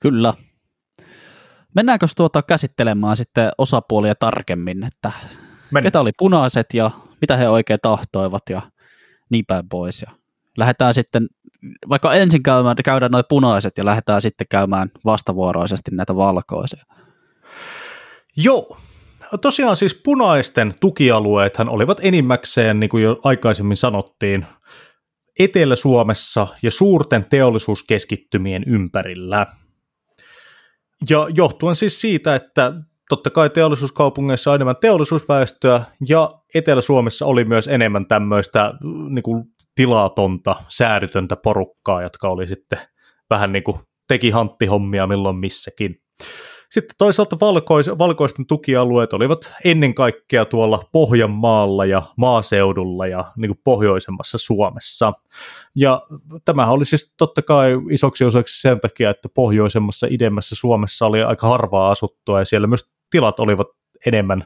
[0.00, 0.34] Kyllä.
[1.74, 5.12] Mennäänkö tuota käsittelemään sitten osapuolia tarkemmin, että
[5.70, 5.82] Mennään.
[5.82, 8.62] ketä oli punaiset ja mitä he oikein tahtoivat ja
[9.30, 10.02] niin päin pois.
[10.02, 10.10] Ja
[10.58, 11.26] lähdetään sitten,
[11.88, 16.84] vaikka ensin käymään, käydään noin punaiset ja lähdetään sitten käymään vastavuoroisesti näitä valkoisia.
[18.36, 18.76] Joo,
[19.40, 24.46] tosiaan siis punaisten tukialueethan olivat enimmäkseen, niin kuin jo aikaisemmin sanottiin,
[25.38, 29.46] Etelä-Suomessa ja suurten teollisuuskeskittymien ympärillä.
[31.10, 32.72] Ja johtuen siis siitä, että
[33.08, 38.72] totta kai teollisuuskaupungeissa on enemmän teollisuusväestöä, ja Etelä-Suomessa oli myös enemmän tämmöistä
[39.10, 42.78] niin kuin, tilatonta, säädytöntä porukkaa, jotka oli sitten
[43.30, 45.94] vähän niin kuin teki hanttihommia milloin missäkin.
[46.74, 53.60] Sitten toisaalta valkois, valkoisten tukialueet olivat ennen kaikkea tuolla Pohjanmaalla ja maaseudulla ja niin kuin
[53.64, 55.12] pohjoisemmassa Suomessa.
[55.74, 56.02] Ja
[56.44, 61.48] tämä oli siis totta kai isoksi osaksi sen takia, että pohjoisemmassa idemmässä Suomessa oli aika
[61.48, 63.68] harvaa asuttua ja siellä myös tilat olivat
[64.06, 64.44] enemmän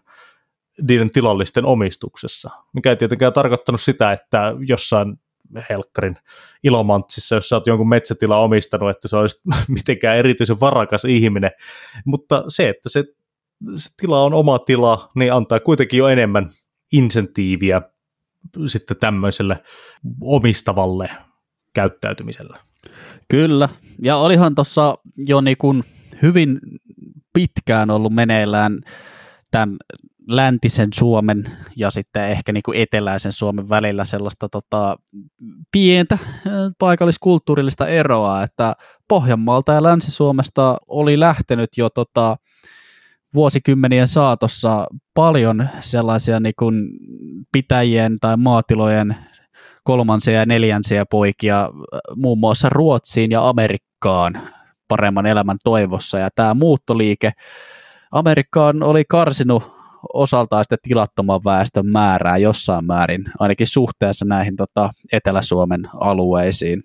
[0.88, 5.16] niiden tilallisten omistuksessa, mikä ei tietenkään tarkoittanut sitä, että jossain
[5.70, 6.16] helkkarin
[6.64, 11.50] ilomantsissa, jos sä oot jonkun metsätila omistanut, että se olisi mitenkään erityisen varakas ihminen,
[12.04, 13.04] mutta se, että se,
[13.74, 16.48] se tila on oma tila, niin antaa kuitenkin jo enemmän
[16.92, 17.80] insentiiviä
[18.66, 19.62] sitten tämmöiselle
[20.20, 21.10] omistavalle
[21.74, 22.58] käyttäytymiselle.
[23.28, 23.68] Kyllä,
[24.02, 25.84] ja olihan tuossa jo niin kuin
[26.22, 26.60] hyvin
[27.32, 28.78] pitkään ollut meneillään
[29.50, 29.76] tämän
[30.28, 34.96] läntisen Suomen ja sitten ehkä niin kuin eteläisen Suomen välillä sellaista tota,
[35.72, 36.18] pientä
[36.78, 38.76] paikalliskulttuurillista eroa, että
[39.08, 42.36] Pohjanmaalta ja Länsi-Suomesta oli lähtenyt jo tota,
[43.34, 46.88] vuosikymmenien saatossa paljon sellaisia niin kuin
[47.52, 49.16] pitäjien tai maatilojen
[49.84, 51.70] kolmansia ja neljänsiä poikia
[52.16, 54.40] muun muassa Ruotsiin ja Amerikkaan
[54.88, 56.18] paremman elämän toivossa.
[56.18, 57.32] Ja tämä muuttoliike
[58.12, 59.77] Amerikkaan oli karsinut
[60.14, 66.82] osaltaan sitten tilattoman väestön määrää jossain määrin, ainakin suhteessa näihin tota, Etelä-Suomen alueisiin.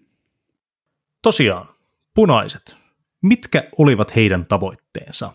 [1.21, 1.67] Tosiaan,
[2.15, 2.76] punaiset.
[3.23, 5.34] Mitkä olivat heidän tavoitteensa?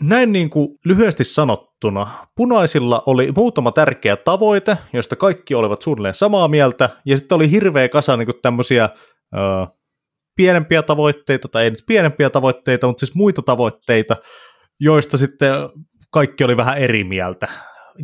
[0.00, 6.48] Näin niin kuin lyhyesti sanottuna, punaisilla oli muutama tärkeä tavoite, joista kaikki olivat suunnilleen samaa
[6.48, 9.38] mieltä, ja sitten oli hirveä kasa niin kuin tämmöisiä ö,
[10.36, 14.16] pienempiä tavoitteita, tai ei nyt pienempiä tavoitteita, mutta siis muita tavoitteita,
[14.84, 15.54] joista sitten
[16.10, 17.48] kaikki oli vähän eri mieltä.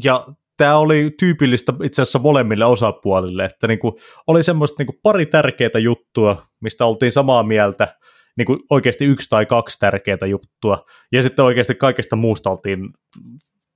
[0.04, 5.78] Ja tämä oli tyypillistä itse asiassa molemmille osapuolille, että niinku oli semmoista niinku pari tärkeää
[5.82, 7.96] juttua, mistä oltiin samaa mieltä,
[8.36, 12.88] niinku oikeasti yksi tai kaksi tärkeää juttua, ja sitten oikeasti kaikesta muusta oltiin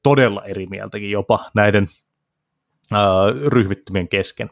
[0.03, 1.87] todella eri mieltäkin jopa näiden
[2.93, 2.99] äh,
[3.47, 4.49] ryhmittymien kesken.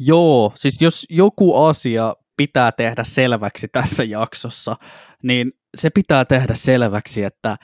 [0.00, 4.76] Joo, siis jos joku asia pitää tehdä selväksi tässä jaksossa,
[5.22, 7.56] niin se pitää tehdä selväksi, että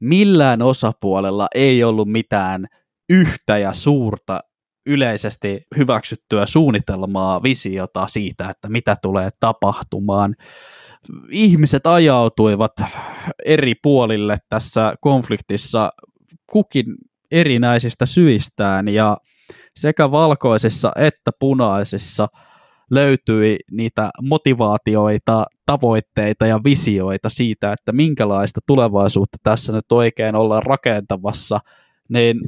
[0.00, 2.66] millään osapuolella ei ollut mitään
[3.10, 4.40] yhtä ja suurta
[4.86, 10.34] yleisesti hyväksyttyä suunnitelmaa, visiota siitä, että mitä tulee tapahtumaan.
[11.30, 12.72] Ihmiset ajautuivat
[13.44, 15.90] eri puolille tässä konfliktissa
[16.52, 16.86] kukin
[17.30, 19.16] erinäisistä syistään ja
[19.76, 22.28] sekä valkoisissa että punaisissa–
[22.90, 31.60] löytyi niitä motivaatioita, tavoitteita ja visioita siitä, että minkälaista tulevaisuutta tässä nyt oikein ollaan rakentamassa,
[32.08, 32.40] niin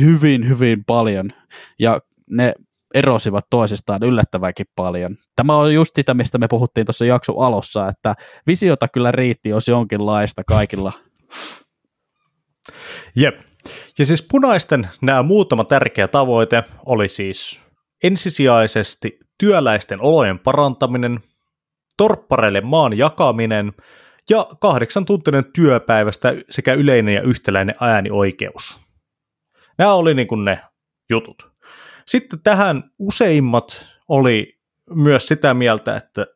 [0.00, 1.30] hyvin, hyvin paljon.
[1.78, 2.54] Ja ne
[2.94, 5.16] erosivat toisistaan yllättävänkin paljon.
[5.36, 8.14] Tämä on just sitä, mistä me puhuttiin tuossa jakson alussa, että
[8.46, 10.92] visiota kyllä riitti, jos jonkinlaista kaikilla.
[13.16, 13.40] Jep.
[13.98, 17.65] Ja siis punaisten nämä muutama tärkeä tavoite oli siis
[18.02, 21.18] ensisijaisesti työläisten olojen parantaminen,
[21.96, 23.72] torppareille maan jakaminen
[24.30, 28.76] ja kahdeksan tuntinen työpäivästä sekä yleinen ja yhtäläinen äänioikeus.
[29.78, 30.60] Nämä oli niin kuin ne
[31.10, 31.50] jutut.
[32.06, 34.58] Sitten tähän useimmat oli
[34.94, 36.26] myös sitä mieltä, että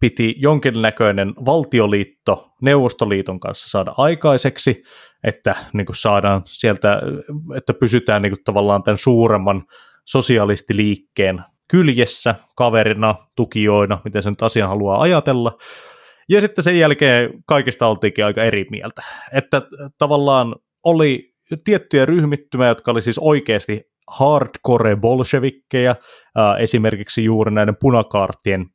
[0.00, 4.82] piti jonkinnäköinen valtioliitto Neuvostoliiton kanssa saada aikaiseksi,
[5.24, 7.02] että niin kuin saadaan sieltä,
[7.56, 9.64] että pysytään niin kuin tavallaan tämän suuremman
[10.04, 15.56] sosialistiliikkeen kyljessä, kaverina, tukijoina, miten se nyt asian haluaa ajatella.
[16.28, 19.02] Ja sitten sen jälkeen kaikista oltiinkin aika eri mieltä.
[19.32, 19.62] Että
[19.98, 21.32] tavallaan oli
[21.64, 25.96] tiettyjä ryhmittymiä, jotka oli siis oikeasti hardcore bolshevikkeja,
[26.58, 28.66] esimerkiksi juuri näiden punakaartien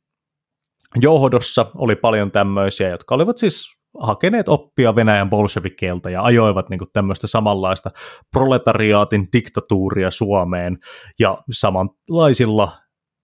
[1.00, 6.90] johdossa oli paljon tämmöisiä, jotka olivat siis hakeneet oppia Venäjän bolshevikkeilta ja ajoivat niin kuin
[6.92, 7.90] tämmöistä samanlaista
[8.32, 10.78] proletariaatin diktatuuria Suomeen
[11.18, 12.72] ja samanlaisilla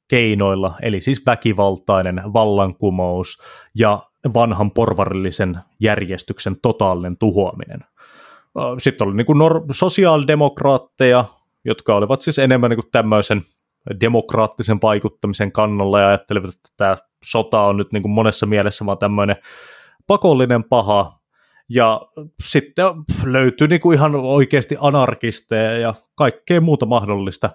[0.09, 3.43] keinoilla, eli siis väkivaltainen vallankumous
[3.75, 3.99] ja
[4.35, 7.81] vanhan porvarillisen järjestyksen totaalinen tuhoaminen.
[8.79, 11.25] Sitten oli niin kuin nor- sosiaalidemokraatteja,
[11.64, 13.43] jotka olivat siis enemmän niin kuin tämmöisen
[14.01, 18.99] demokraattisen vaikuttamisen kannalla ja ajattelivat, että tämä sota on nyt niin kuin monessa mielessä vaan
[18.99, 19.37] tämmöinen
[20.07, 21.19] pakollinen paha,
[21.69, 22.01] ja
[22.45, 22.85] sitten
[23.25, 27.51] löytyy niin kuin ihan oikeasti anarkisteja ja kaikkea muuta mahdollista.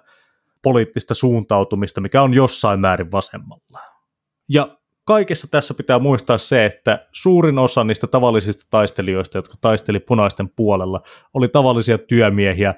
[0.62, 3.80] poliittista suuntautumista, mikä on jossain määrin vasemmalla.
[4.48, 10.48] Ja kaikessa tässä pitää muistaa se, että suurin osa niistä tavallisista taistelijoista, jotka taisteli punaisten
[10.48, 11.00] puolella,
[11.34, 12.74] oli tavallisia työmiehiä,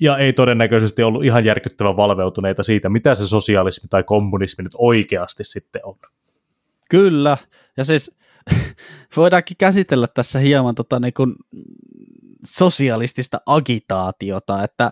[0.00, 5.44] ja ei todennäköisesti ollut ihan järkyttävän valveutuneita siitä, mitä se sosialismi tai kommunismi nyt oikeasti
[5.44, 5.98] sitten on.
[6.90, 7.36] Kyllä,
[7.76, 8.18] ja siis
[9.16, 11.34] voidaankin käsitellä tässä hieman tota, niin kuin
[12.44, 14.90] sosialistista agitaatiota, että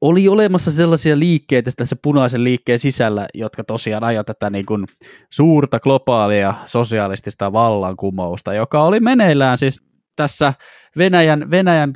[0.00, 4.86] oli olemassa sellaisia liikkeitä tässä punaisen liikkeen sisällä, jotka tosiaan ajoi tätä niin kuin
[5.30, 9.80] suurta globaalia sosialistista vallankumousta, joka oli meneillään siis
[10.16, 10.54] tässä
[10.96, 11.92] Venäjän, Venäjän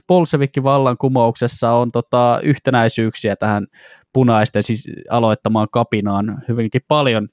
[0.62, 3.66] vallankumouksessa on tota yhtenäisyyksiä tähän
[4.12, 7.28] punaisten siis aloittamaan kapinaan hyvinkin paljon.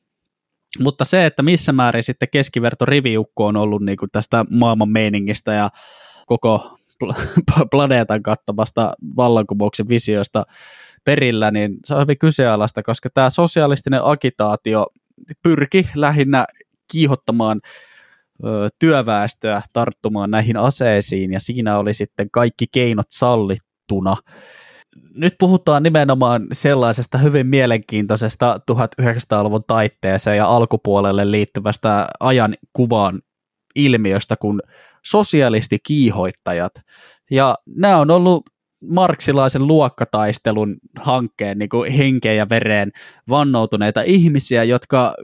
[0.80, 5.54] Mutta se, että missä määrin sitten keskiverto riviukko on ollut niin kuin tästä maailman meiningistä
[5.54, 5.70] ja
[6.26, 6.78] koko
[7.72, 10.46] planeetan kattamasta vallankumouksen visioista
[11.04, 14.88] perillä, niin se on hyvin kyseenalaista, koska tämä sosialistinen agitaatio
[15.44, 16.46] pyrki lähinnä
[16.92, 17.62] kiihottamaan
[18.80, 24.16] työväestöä tarttumaan näihin aseisiin, ja siinä oli sitten kaikki keinot sallittuna.
[25.16, 33.20] Nyt puhutaan nimenomaan sellaisesta hyvin mielenkiintoisesta 1900-luvun taitteeseen ja alkupuolelle liittyvästä ajan kuvaan
[33.76, 34.62] ilmiöstä, kun
[35.06, 36.72] sosialistikiihoittajat.
[37.32, 38.44] Ja nämä on ollut
[38.90, 42.92] marksilaisen luokkataistelun hankkeen niin kuin henkeen ja vereen
[43.30, 45.16] vannoutuneita ihmisiä, jotka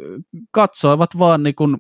[0.51, 1.78] katsoivat vaan niin kuin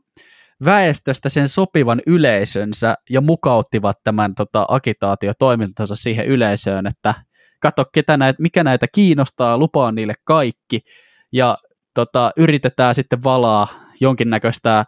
[0.65, 7.13] väestöstä sen sopivan yleisönsä ja mukauttivat tämän tota, agitaatiotoimintansa siihen yleisöön, että
[7.61, 10.81] katso, ketä näitä, mikä näitä kiinnostaa, lupaa niille kaikki
[11.31, 11.57] ja
[11.95, 13.67] tota, yritetään sitten valaa
[14.01, 14.85] jonkinnäköistä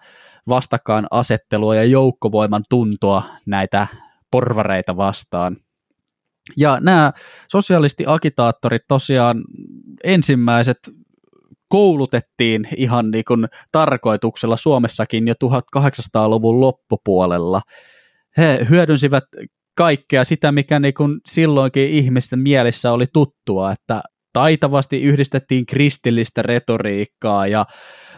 [0.48, 3.88] vastakkain asettelua ja joukkovoiman tuntoa näitä
[4.32, 5.58] porvareita vastaan.
[6.58, 7.14] Ja nämä
[7.52, 9.44] sosialistiagitaattorit tosiaan
[10.04, 10.78] ensimmäiset
[11.68, 15.34] koulutettiin ihan niin kuin tarkoituksella Suomessakin jo
[15.78, 17.62] 1800-luvun loppupuolella.
[18.38, 19.24] He hyödynsivät
[19.76, 24.04] kaikkea sitä, mikä niin kuin silloinkin ihmisten mielissä oli tuttua, että
[24.34, 27.66] taitavasti yhdistettiin kristillistä retoriikkaa ja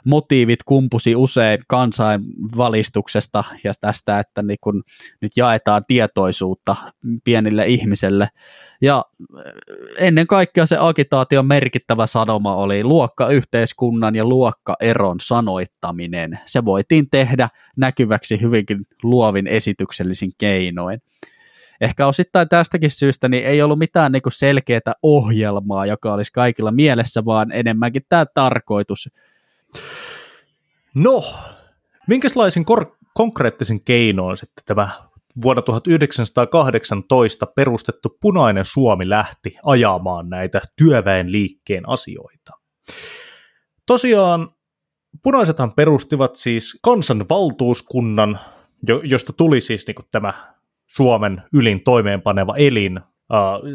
[0.05, 4.83] motiivit kumpusi usein kansainvalistuksesta ja tästä, että niin kun
[5.21, 6.75] nyt jaetaan tietoisuutta
[7.23, 8.27] pienille ihmiselle.
[8.81, 9.05] Ja
[9.97, 16.39] ennen kaikkea se agitaation merkittävä sanoma oli luokkayhteiskunnan ja luokkaeron sanoittaminen.
[16.45, 21.01] Se voitiin tehdä näkyväksi hyvinkin luovin esityksellisin keinoin
[21.81, 27.25] ehkä osittain tästäkin syystä niin ei ollut mitään niin selkeää ohjelmaa, joka olisi kaikilla mielessä,
[27.25, 29.09] vaan enemmänkin tämä tarkoitus
[30.95, 31.23] No,
[32.07, 34.89] minkälaisin kor- konkreettisen keinoin sitten tämä
[35.41, 42.51] vuonna 1918 perustettu Punainen Suomi lähti ajamaan näitä työväen liikkeen asioita?
[43.85, 44.49] Tosiaan
[45.23, 48.39] punaisethan perustivat siis kansanvaltuuskunnan,
[49.03, 50.54] josta tuli siis niin tämä
[50.87, 53.03] Suomen ylin toimeenpaneva elin äh,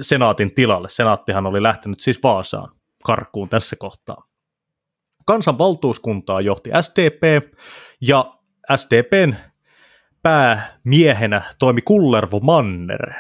[0.02, 0.88] senaatin tilalle.
[0.88, 2.72] Senaattihan oli lähtenyt siis Vaasaan
[3.04, 4.22] karkuun tässä kohtaa
[5.30, 7.22] kansanvaltuuskuntaa johti SDP,
[8.00, 8.34] ja
[8.76, 9.34] SDPn
[10.22, 13.12] päämiehenä toimi Kullervo Manner,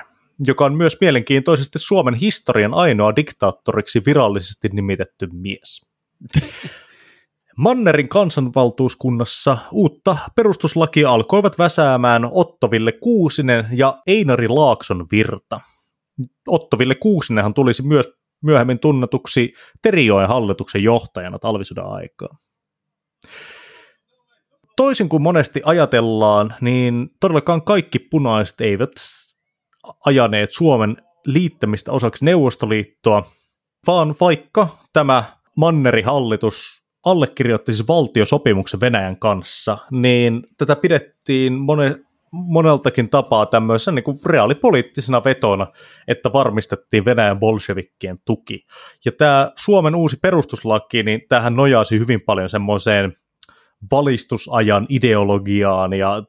[0.46, 5.86] joka on myös mielenkiintoisesti Suomen historian ainoa diktaattoriksi virallisesti nimitetty mies.
[7.60, 15.60] Mannerin kansanvaltuuskunnassa uutta perustuslakia alkoivat väsäämään Ottoville Kuusinen ja Einari Laakson virta.
[16.48, 18.08] Ottoville Kuusinenhan tulisi myös
[18.44, 19.52] myöhemmin tunnetuksi
[19.82, 22.36] Terijoen hallituksen johtajana talvisodan aikaa.
[24.76, 28.90] Toisin kuin monesti ajatellaan, niin todellakaan kaikki punaiset eivät
[30.06, 30.96] ajaneet Suomen
[31.26, 33.22] liittämistä osaksi Neuvostoliittoa,
[33.86, 35.24] vaan vaikka tämä
[35.56, 44.18] Manneri-hallitus allekirjoitti siis valtiosopimuksen Venäjän kanssa, niin tätä pidettiin monen, moneltakin tapaa tämmöisenä niin kuin
[44.26, 45.66] reaalipoliittisena vetona,
[46.08, 48.66] että varmistettiin Venäjän bolshevikkien tuki.
[49.04, 53.12] Ja tämä Suomen uusi perustuslaki, niin tähän nojasi hyvin paljon semmoiseen
[53.92, 56.22] valistusajan ideologiaan ja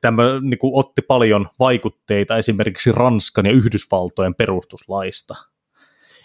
[0.00, 5.34] tämä niin kuin otti paljon vaikutteita esimerkiksi Ranskan ja Yhdysvaltojen perustuslaista.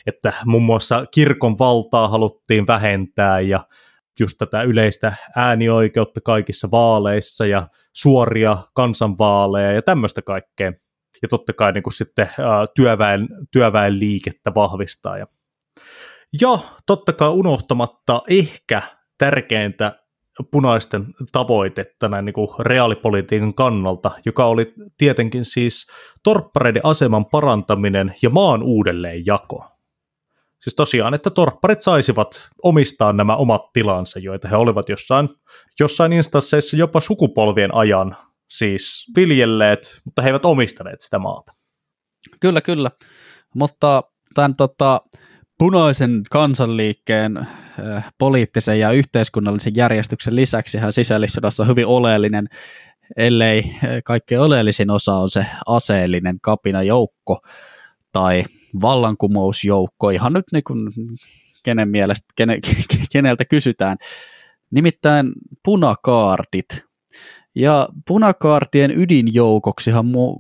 [0.08, 3.68] Että muun muassa kirkon valtaa haluttiin vähentää ja
[4.20, 10.72] just tätä yleistä äänioikeutta kaikissa vaaleissa ja suoria kansanvaaleja ja tämmöistä kaikkea.
[11.22, 12.30] Ja totta kai niin kuin sitten
[12.76, 15.18] työväen, työväen liikettä vahvistaa.
[15.18, 15.26] Ja,
[16.42, 18.82] ja totta kai unohtamatta ehkä
[19.18, 20.00] tärkeintä
[20.52, 25.88] punaisten tavoitetta näin niin kuin reaalipolitiikan kannalta, joka oli tietenkin siis
[26.24, 29.66] torppareiden aseman parantaminen ja maan uudelleenjako.
[30.62, 35.30] Siis tosiaan, että torpparit saisivat omistaa nämä omat tilansa, joita he olivat jossain,
[35.80, 38.16] jossain instansseissa jopa sukupolvien ajan
[38.50, 41.52] siis viljelleet, mutta he eivät omistaneet sitä maata.
[42.40, 42.92] Kyllä, kyllä.
[43.56, 44.04] Mutta
[44.34, 45.02] tämän tota,
[45.58, 52.48] punaisen kansanliikkeen äh, poliittisen ja yhteiskunnallisen järjestyksen lisäksi hän sisällissodassa hyvin oleellinen,
[53.18, 53.64] ellei
[54.06, 57.40] kaikkein oleellisin osa on se aseellinen kapinajoukko
[58.12, 58.44] tai
[58.82, 60.90] vallankumousjoukko, ihan nyt niin kuin
[61.64, 62.60] kenen mielestä, kene,
[63.14, 63.98] keneltä kysytään.
[64.72, 65.32] Nimittäin
[65.64, 66.88] punakaartit.
[67.56, 70.38] Ja punakaartien ydinjoukoksihan mu-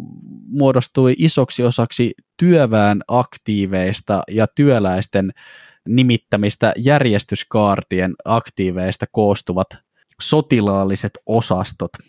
[0.47, 5.31] muodostui isoksi osaksi työväen aktiiveista ja työläisten
[5.87, 9.67] nimittämistä järjestyskaartien aktiiveista koostuvat
[10.21, 11.91] sotilaalliset osastot–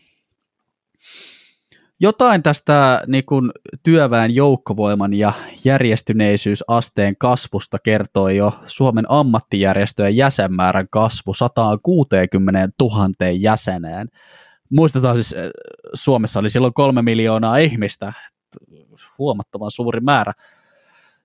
[2.01, 5.33] jotain tästä niin kuin, työväen joukkovoiman ja
[5.65, 14.09] järjestyneisyysasteen kasvusta kertoi jo Suomen ammattijärjestöjen jäsenmäärän kasvu 160 000 jäseneen.
[14.71, 15.51] Muistetaan siis, eh,
[15.95, 18.13] Suomessa oli silloin kolme miljoonaa ihmistä,
[19.19, 20.33] huomattavan suuri määrä.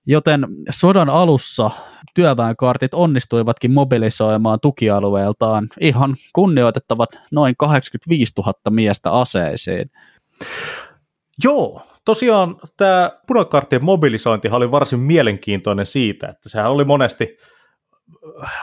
[0.06, 1.70] Joten sodan alussa
[2.14, 9.90] työväenkaartit onnistuivatkin mobilisoimaan tukialueeltaan ihan kunnioitettavat noin 85 000 miestä aseisiin–
[11.44, 17.36] Joo, tosiaan tämä punakarttien mobilisointi oli varsin mielenkiintoinen siitä, että sehän oli monesti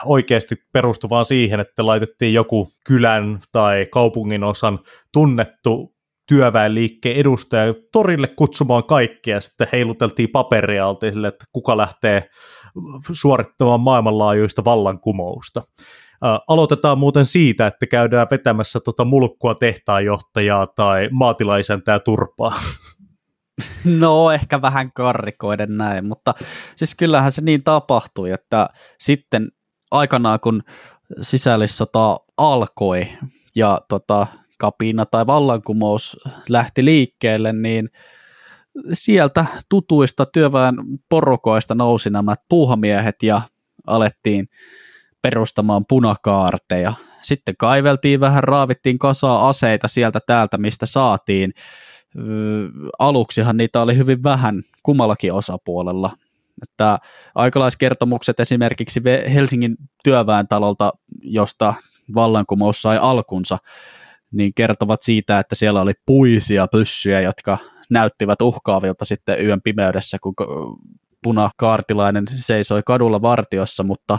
[0.04, 4.78] oikeasti perustuvaan siihen, että laitettiin joku kylän tai kaupungin osan
[5.12, 5.94] tunnettu
[6.28, 12.30] työväenliikkeen edustaja torille kutsumaan kaikkia, sitten heiluteltiin paperia sille, että kuka lähtee
[13.12, 15.62] suorittamaan maailmanlaajuista vallankumousta.
[16.48, 22.54] Aloitetaan muuten siitä, että käydään vetämässä tota mulkkua tehtaanjohtajaa tai maatilaisäntää turpaa.
[23.84, 26.34] No ehkä vähän karrikoiden näin, mutta
[26.76, 28.68] siis kyllähän se niin tapahtui, että
[28.98, 29.48] sitten
[29.90, 30.62] aikanaan kun
[31.20, 33.08] sisällissota alkoi
[33.56, 34.26] ja tota,
[34.58, 36.16] kapina tai vallankumous
[36.48, 37.88] lähti liikkeelle, niin
[38.92, 40.74] sieltä tutuista työväen
[41.08, 43.40] porukoista nousi nämä puuhamiehet ja
[43.86, 44.48] alettiin
[45.22, 46.92] perustamaan punakaarteja.
[47.22, 51.52] Sitten kaiveltiin vähän, raavittiin kasaa aseita sieltä täältä, mistä saatiin.
[52.98, 56.10] aluksihan niitä oli hyvin vähän kummallakin osapuolella.
[56.62, 56.98] Että
[57.34, 59.00] aikalaiskertomukset esimerkiksi
[59.34, 60.92] Helsingin työväentalolta,
[61.22, 61.74] josta
[62.14, 63.58] vallankumous sai alkunsa,
[64.32, 67.58] niin kertovat siitä, että siellä oli puisia pyssyjä, jotka
[67.90, 70.34] näyttivät uhkaavilta sitten yön pimeydessä, kun
[71.22, 74.18] punakaartilainen seisoi kadulla vartiossa, mutta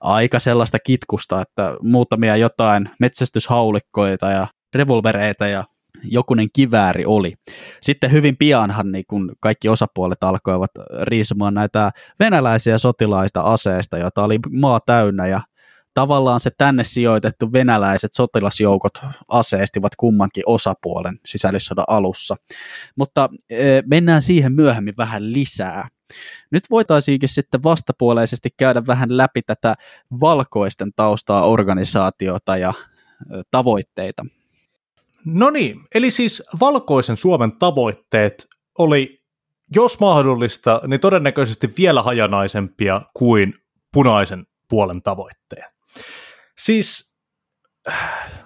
[0.00, 5.64] aika sellaista kitkusta, että muutamia jotain metsästyshaulikkoita ja revolvereita ja
[6.04, 7.34] jokunen kivääri oli.
[7.82, 10.70] Sitten hyvin pianhan niin kun kaikki osapuolet alkoivat
[11.02, 11.90] riisumaan näitä
[12.20, 15.40] venäläisiä sotilaista aseista, joita oli maa täynnä ja
[15.94, 18.92] tavallaan se tänne sijoitettu venäläiset sotilasjoukot
[19.28, 22.36] aseistivat kummankin osapuolen sisällissodan alussa.
[22.96, 25.88] Mutta e, mennään siihen myöhemmin vähän lisää.
[26.50, 29.74] Nyt voitaisiinkin sitten vastapuoleisesti käydä vähän läpi tätä
[30.20, 32.74] valkoisten taustaa organisaatiota ja
[33.50, 34.26] tavoitteita.
[35.24, 38.46] No niin, eli siis valkoisen Suomen tavoitteet
[38.78, 39.22] oli,
[39.74, 43.54] jos mahdollista, niin todennäköisesti vielä hajanaisempia kuin
[43.92, 45.73] punaisen puolen tavoitteet.
[46.58, 47.16] Siis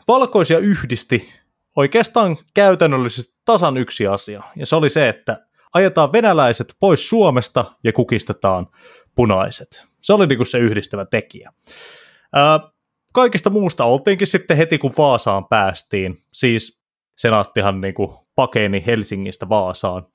[0.09, 1.32] valkoisia yhdisti
[1.76, 7.92] oikeastaan käytännöllisesti tasan yksi asia, ja se oli se, että ajetaan venäläiset pois Suomesta ja
[7.92, 8.66] kukistetaan
[9.14, 9.86] punaiset.
[10.00, 11.52] Se oli niin kuin se yhdistävä tekijä.
[12.32, 12.61] Ää,
[13.14, 16.82] kaikista muusta oltiinkin sitten heti, kun Vaasaan päästiin, siis
[17.16, 20.06] senaattihan niin kuin pakeni Helsingistä Vaasaan,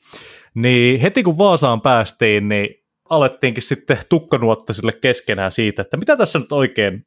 [0.56, 2.70] niin heti kun Vaasaan päästiin, niin
[3.10, 7.06] alettiinkin sitten tukkanuottasille keskenään siitä, että mitä tässä nyt oikein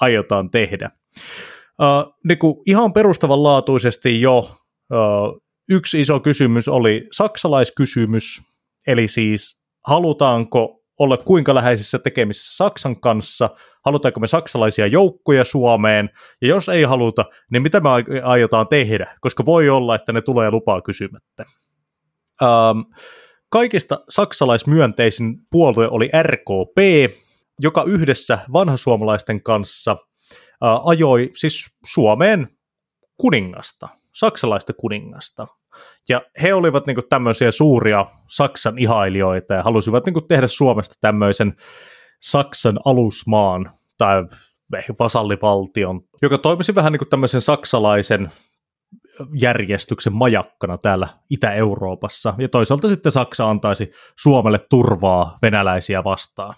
[0.00, 0.90] aiotaan tehdä.
[1.82, 5.40] Uh, niin kuin ihan perustavanlaatuisesti jo uh,
[5.70, 8.42] yksi iso kysymys oli saksalaiskysymys,
[8.86, 13.50] eli siis halutaanko olla kuinka läheisissä tekemisissä Saksan kanssa,
[13.84, 16.10] halutaanko me saksalaisia joukkoja Suomeen,
[16.42, 17.88] ja jos ei haluta, niin mitä me
[18.22, 21.44] aiotaan tehdä, koska voi olla, että ne tulee lupaa kysymättä.
[22.42, 22.84] Um,
[23.48, 26.76] kaikista saksalaismyönteisin puolue oli RKP,
[27.60, 29.96] joka yhdessä vanhasuomalaisten kanssa
[30.84, 32.48] ajoi siis Suomeen
[33.16, 35.46] kuningasta, saksalaista kuningasta.
[36.08, 41.56] Ja he olivat niin tämmöisiä suuria Saksan ihailijoita ja halusivat niin tehdä Suomesta tämmöisen
[42.22, 44.24] Saksan alusmaan tai
[44.98, 48.30] vasallivaltion, joka toimisi vähän niin kuin tämmöisen saksalaisen
[49.40, 56.54] järjestyksen majakkana täällä Itä-Euroopassa, ja toisaalta sitten Saksa antaisi Suomelle turvaa venäläisiä vastaan.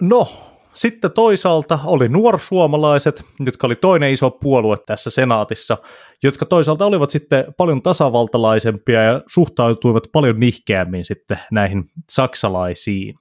[0.00, 0.28] No,
[0.74, 5.78] sitten toisaalta oli nuorsuomalaiset, jotka oli toinen iso puolue tässä senaatissa,
[6.22, 13.14] jotka toisaalta olivat sitten paljon tasavaltalaisempia ja suhtautuivat paljon nihkeämmin sitten näihin saksalaisiin.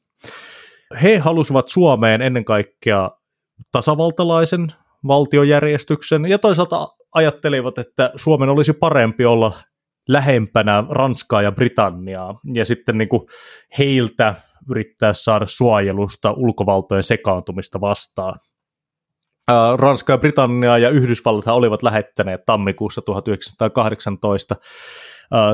[1.02, 3.12] He halusivat Suomeen ennen kaikkea
[3.72, 4.68] tasavaltalaisen
[5.08, 9.54] valtiojärjestyksen ja toisaalta ajattelivat, että Suomen olisi parempi olla
[10.08, 13.28] lähempänä Ranskaa ja Britanniaa ja sitten niin kuin
[13.78, 14.36] heiltä
[14.70, 18.40] yrittää saada suojelusta ulkovaltojen sekaantumista vastaan.
[19.76, 24.56] Ranska ja Britannia ja Yhdysvallat olivat lähettäneet tammikuussa 1918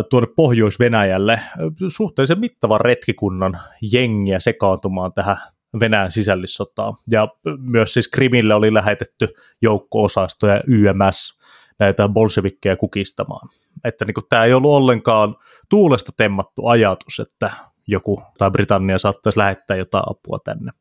[0.09, 1.39] tuonne Pohjois-Venäjälle
[1.87, 3.59] suhteellisen mittavan retkikunnan
[3.91, 5.37] jengiä sekaantumaan tähän
[5.79, 6.93] Venäjän sisällissotaan.
[7.11, 9.27] Ja myös siis Krimille oli lähetetty
[9.61, 11.39] joukko-osastoja YMS
[11.79, 13.49] näitä bolshevikkeja kukistamaan.
[13.83, 15.35] Että niin kuin, tämä ei ollut ollenkaan
[15.69, 17.51] tuulesta temmattu ajatus, että
[17.87, 20.71] joku tai Britannia saattaisi lähettää jotain apua tänne.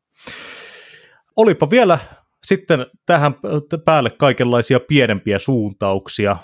[1.37, 1.99] Olipa vielä
[2.43, 3.35] sitten tähän
[3.85, 6.37] päälle kaikenlaisia pienempiä suuntauksia,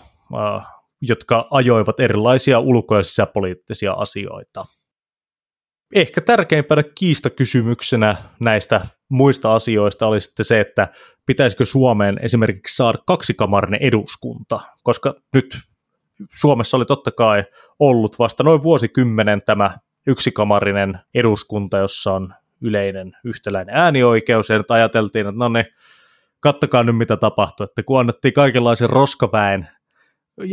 [1.01, 4.65] jotka ajoivat erilaisia ulko- ja sisäpoliittisia asioita.
[5.95, 10.87] Ehkä tärkeimpänä kiistakysymyksenä näistä muista asioista oli sitten se, että
[11.25, 15.57] pitäisikö Suomeen esimerkiksi saada kaksikamarinen eduskunta, koska nyt
[16.33, 17.43] Suomessa oli totta kai
[17.79, 19.77] ollut vasta noin vuosikymmenen tämä
[20.07, 25.65] yksikamarinen eduskunta, jossa on yleinen yhtäläinen äänioikeus, ja nyt ajateltiin, että no ne,
[26.39, 29.67] kattokaa nyt mitä tapahtui, että kun annettiin kaikenlaisen roskaväen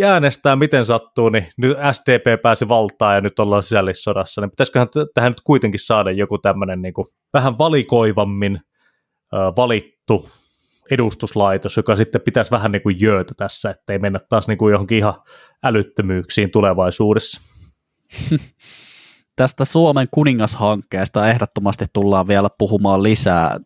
[0.05, 5.31] äänestää miten sattuu, niin nyt SDP pääsi valtaan ja nyt ollaan sisällissodassa, niin pitäisiköhän tähän
[5.31, 6.95] nyt kuitenkin saada joku tämmöinen niin
[7.33, 8.61] vähän valikoivammin
[9.57, 10.29] valittu
[10.91, 14.99] edustuslaitos, joka sitten pitäisi vähän niin kuin jöötä tässä, ettei mennä taas niin kuin johonkin
[14.99, 15.15] ihan
[15.65, 17.41] älyttömyyksiin tulevaisuudessa.
[19.39, 23.59] Tästä Suomen kuningashankkeesta ehdottomasti tullaan vielä puhumaan lisää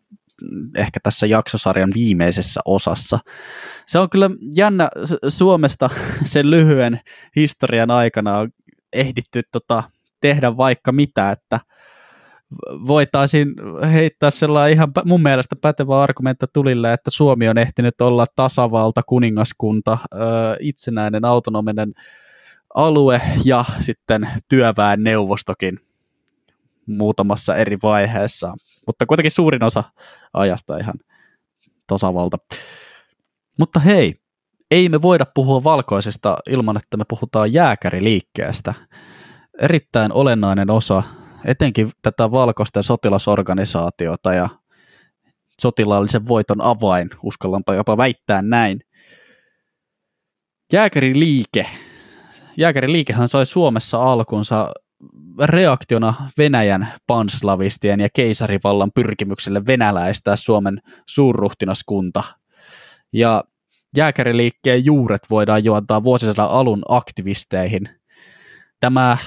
[0.75, 3.19] ehkä tässä jaksosarjan viimeisessä osassa.
[3.87, 4.89] Se on kyllä jännä
[5.27, 5.89] Suomesta
[6.25, 6.99] sen lyhyen
[7.35, 8.49] historian aikana on
[8.93, 9.83] ehditty tota,
[10.21, 11.59] tehdä vaikka mitä, että
[12.87, 13.47] voitaisiin
[13.91, 19.97] heittää sellainen ihan mun mielestä pätevä argumentti tulille, että Suomi on ehtinyt olla tasavalta, kuningaskunta,
[20.59, 21.93] itsenäinen, autonominen
[22.75, 25.79] alue ja sitten työväen neuvostokin
[26.87, 28.55] muutamassa eri vaiheessa.
[28.87, 29.83] Mutta kuitenkin suurin osa
[30.33, 30.93] ajasta ihan
[31.87, 32.37] tasavalta.
[33.59, 34.15] Mutta hei,
[34.71, 38.73] ei me voida puhua valkoisesta ilman, että me puhutaan jääkäriliikkeestä.
[39.59, 41.03] Erittäin olennainen osa
[41.45, 44.49] etenkin tätä valkoisten sotilasorganisaatiota ja
[45.61, 48.79] sotilaallisen voiton avain, uskallanpa jopa väittää näin.
[50.73, 51.65] Jääkäriliike.
[52.57, 54.71] Jääkäriliikehän sai Suomessa alkunsa
[55.43, 62.23] reaktiona Venäjän panslavistien ja keisarivallan pyrkimykselle venäläistää Suomen suurruhtinaskunta.
[63.13, 63.43] Ja
[63.97, 67.89] jääkäriliikkeen juuret voidaan juontaa vuosisadan alun aktivisteihin.
[68.79, 69.17] Tämä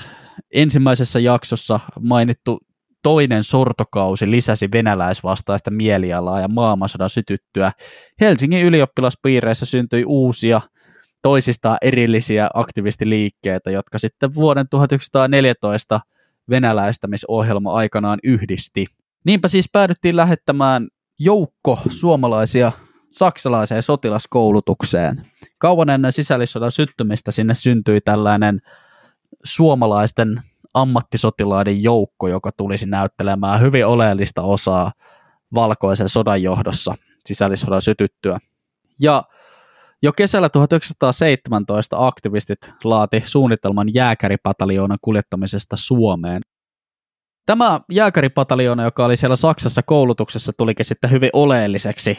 [0.55, 2.59] ensimmäisessä jaksossa mainittu
[3.03, 7.73] toinen sortokausi lisäsi venäläisvastaista mielialaa ja maailmansodan sytyttyä.
[8.21, 10.61] Helsingin ylioppilaspiireissä syntyi uusia
[11.27, 16.01] toisistaan erillisiä aktivistiliikkeitä, jotka sitten vuoden 1914
[16.51, 18.87] venäläistämisohjelma aikanaan yhdisti.
[19.25, 20.89] Niinpä siis päädyttiin lähettämään
[21.21, 22.73] joukko suomalaisia
[23.13, 25.27] saksalaiseen sotilaskoulutukseen.
[25.59, 28.61] Kauan ennen sisällissodan syttymistä sinne syntyi tällainen
[29.45, 30.41] suomalaisten
[30.75, 34.93] ammattisotilaiden joukko, joka tulisi näyttelemään hyvin oleellista osaa
[35.55, 38.39] valkoisen sodan johdossa sisällissodan sytyttyä.
[39.01, 39.25] Ja
[40.03, 46.43] jo kesällä 1917 aktivistit laati suunnitelman jääkäripataljoonan kuljettamisesta Suomeen.
[47.47, 52.19] Tämä jääkäripataljoona, joka oli siellä Saksassa koulutuksessa, tulikin sitten hyvin oleelliseksi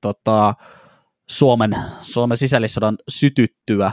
[0.00, 0.54] tota,
[1.30, 3.92] Suomen, Suomen sisällissodan sytyttyä.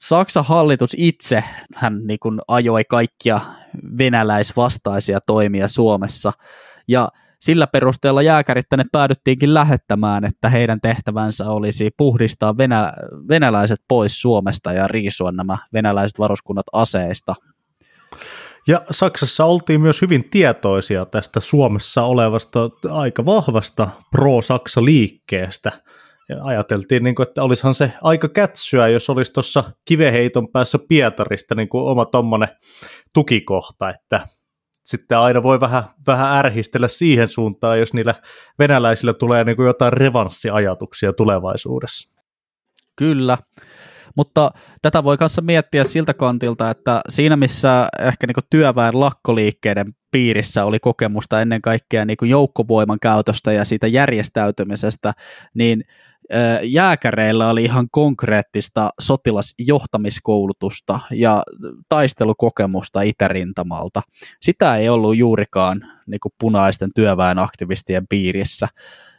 [0.00, 3.40] Saksan hallitus itse hän niin kuin ajoi kaikkia
[3.98, 6.32] venäläisvastaisia toimia Suomessa,
[6.88, 7.08] ja
[7.46, 12.92] sillä perusteella jääkärit tänne päädyttiinkin lähettämään, että heidän tehtävänsä olisi puhdistaa venä-
[13.28, 17.34] venäläiset pois Suomesta ja riisua nämä venäläiset varuskunnat aseista.
[18.68, 25.72] Ja Saksassa oltiin myös hyvin tietoisia tästä Suomessa olevasta aika vahvasta pro-Saksa-liikkeestä.
[26.28, 31.54] Ja ajateltiin, niin kuin, että olisihan se aika kätsyä, jos olisi tuossa kiveheiton päässä Pietarista
[31.54, 32.48] niin kuin oma tuommoinen
[33.12, 34.24] tukikohta, että
[34.86, 38.14] sitten aina voi vähän, vähän ärhistellä siihen suuntaan, jos niillä
[38.58, 42.22] venäläisillä tulee niin kuin jotain revanssiajatuksia tulevaisuudessa.
[42.96, 43.38] Kyllä,
[44.16, 44.50] Mutta
[44.82, 50.78] tätä voi kanssa miettiä siltä kantilta, että siinä missä ehkä niin työväen lakkoliikkeiden piirissä oli
[50.78, 55.12] kokemusta ennen kaikkea niin joukkovoiman käytöstä ja siitä järjestäytymisestä,
[55.54, 55.84] niin
[56.62, 61.42] jääkäreillä oli ihan konkreettista sotilasjohtamiskoulutusta ja
[61.88, 64.02] taistelukokemusta itärintamalta.
[64.40, 68.68] Sitä ei ollut juurikaan niin punaisten työväen aktivistien piirissä.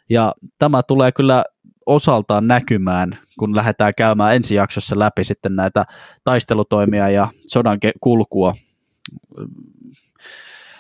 [0.10, 1.46] Ja tämä tulee kyllä
[1.86, 5.86] osaltaan näkymään, kun lähdetään käymään ensi jaksossa läpi sitten näitä
[6.24, 8.56] taistelutoimia ja sodan kulkua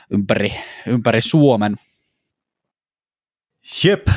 [0.10, 0.54] ympäri,
[0.88, 1.76] ympäri Suomen.
[3.84, 4.08] Jep,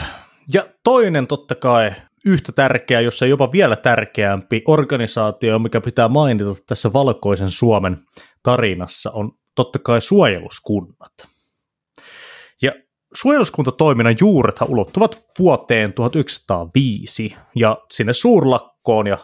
[0.55, 1.93] ja toinen totta kai
[2.27, 7.99] yhtä tärkeä, jos ei jopa vielä tärkeämpi organisaatio, mikä pitää mainita tässä valkoisen Suomen
[8.43, 11.13] tarinassa, on totta kai suojeluskunnat.
[12.63, 12.73] Ja
[13.15, 19.19] suojeluskuntatoiminnan juurethan ulottuvat vuoteen 1905 ja sinne suurlakkoon ja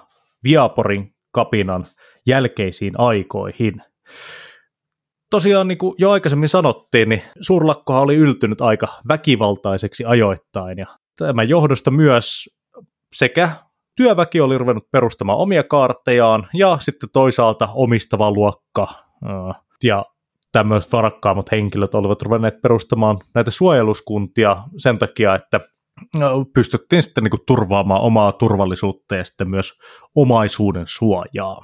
[0.44, 1.86] Viaporin kapinan
[2.26, 3.82] jälkeisiin aikoihin.
[5.30, 11.48] Tosiaan niin kuin jo aikaisemmin sanottiin, niin suurlakkohan oli yltynyt aika väkivaltaiseksi ajoittain ja Tämän
[11.48, 12.56] johdosta myös
[13.14, 13.50] sekä
[13.96, 18.88] työväki oli ruvennut perustamaan omia kaarttejaan ja sitten toisaalta omistava luokka
[19.84, 20.04] ja
[20.52, 25.60] tämmöiset varakkaammat henkilöt olivat ruvenneet perustamaan näitä suojeluskuntia sen takia, että
[26.54, 29.72] pystyttiin sitten niin kuin turvaamaan omaa turvallisuutta ja sitten myös
[30.16, 31.62] omaisuuden suojaa.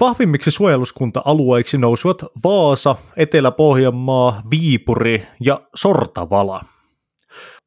[0.00, 6.60] Vahvimmiksi suojeluskunta-alueiksi nousivat Vaasa, Etelä-Pohjanmaa, Viipuri ja Sortavala–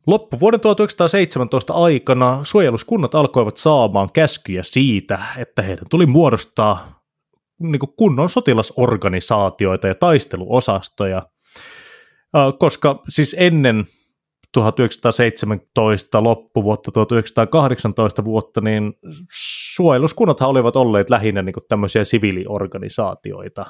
[0.08, 7.02] Loppuvuoden 1917 aikana suojeluskunnat alkoivat saamaan käskyjä siitä, että heidän tuli muodostaa
[7.60, 11.22] niin kunnon sotilasorganisaatioita ja taisteluosastoja,
[12.60, 13.86] koska siis ennen
[14.52, 18.94] 1917 loppuvuotta, 1918 vuotta, niin
[19.76, 23.66] suojeluskunnathan olivat olleet lähinnä niin tämmöisiä siviiliorganisaatioita.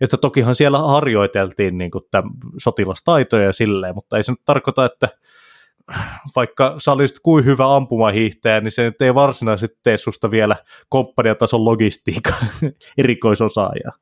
[0.00, 5.08] Että tokihan siellä harjoiteltiin niin täm, sotilastaitoja ja silleen, mutta ei se nyt tarkoita, että
[6.36, 10.56] vaikka sä olisit kuin hyvä ampumahiihtäjä, niin se nyt ei varsinaisesti tee susta vielä
[10.88, 12.32] komppaniatason logistiikka
[12.98, 13.92] erikoisosaajaa.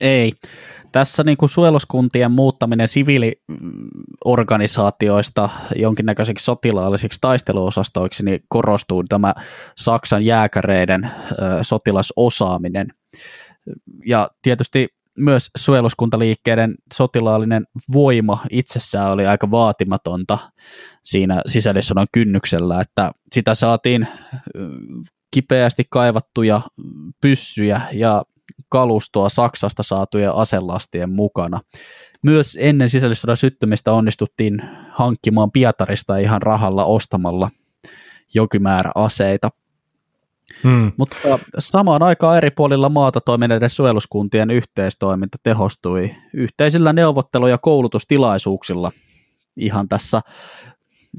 [0.00, 0.32] Ei.
[0.92, 9.34] Tässä niin kuin suojeluskuntien muuttaminen siviiliorganisaatioista jonkinnäköisiksi sotilaallisiksi taisteluosastoiksi niin korostuu tämä
[9.76, 11.10] Saksan jääkäreiden ö,
[11.62, 12.86] sotilasosaaminen.
[14.06, 14.88] Ja tietysti
[15.18, 20.38] myös suojeluskuntaliikkeiden sotilaallinen voima itsessään oli aika vaatimatonta
[21.04, 24.08] siinä sisällissodan kynnyksellä, että sitä saatiin
[25.30, 26.60] kipeästi kaivattuja
[27.20, 28.22] pyssyjä ja
[28.68, 31.60] kalustoa Saksasta saatujen aselastien mukana.
[32.22, 37.50] Myös ennen sisällissodan syttymistä onnistuttiin hankkimaan Pietarista ihan rahalla ostamalla
[38.34, 39.50] jokin määrä aseita–
[40.62, 40.92] Hmm.
[40.96, 41.16] Mutta
[41.58, 48.92] samaan aikaan eri puolilla maata toimineiden suojeluskuntien yhteistoiminta tehostui yhteisillä neuvottelu- ja koulutustilaisuuksilla
[49.56, 50.20] ihan tässä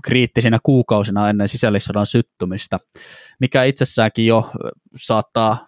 [0.04, 2.80] kriittisinä kuukausina ennen sisällissodan syttymistä,
[3.40, 4.52] mikä itsessäänkin jo
[4.96, 5.68] saattaa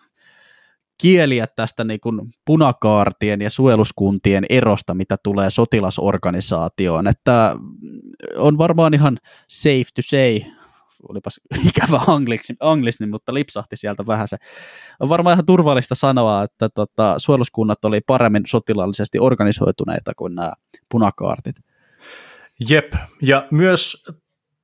[0.98, 7.56] kieliä tästä niin kuin punakaartien ja suojeluskuntien erosta, mitä tulee sotilasorganisaatioon, että
[8.38, 9.18] on varmaan ihan
[9.50, 10.40] safe to say
[11.10, 11.40] olipas
[11.70, 14.38] ikävä anglismi, anglismi, mutta lipsahti sieltä vähän se.
[15.00, 20.54] On varmaan ihan turvallista sanoa, että tota, suojeluskunnat oli paremmin sotilaallisesti organisoituneita kuin nämä
[20.92, 21.56] punakaartit.
[22.70, 24.06] Jep, ja myös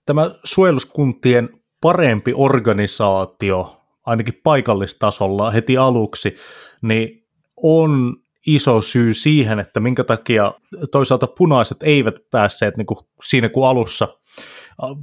[0.05, 1.49] tämä suojeluskuntien
[1.81, 6.35] parempi organisaatio, ainakin paikallistasolla heti aluksi,
[6.81, 7.27] niin
[7.63, 8.15] on
[8.45, 10.53] iso syy siihen, että minkä takia
[10.91, 14.07] toisaalta punaiset eivät päässeet niin kuin siinä kuin alussa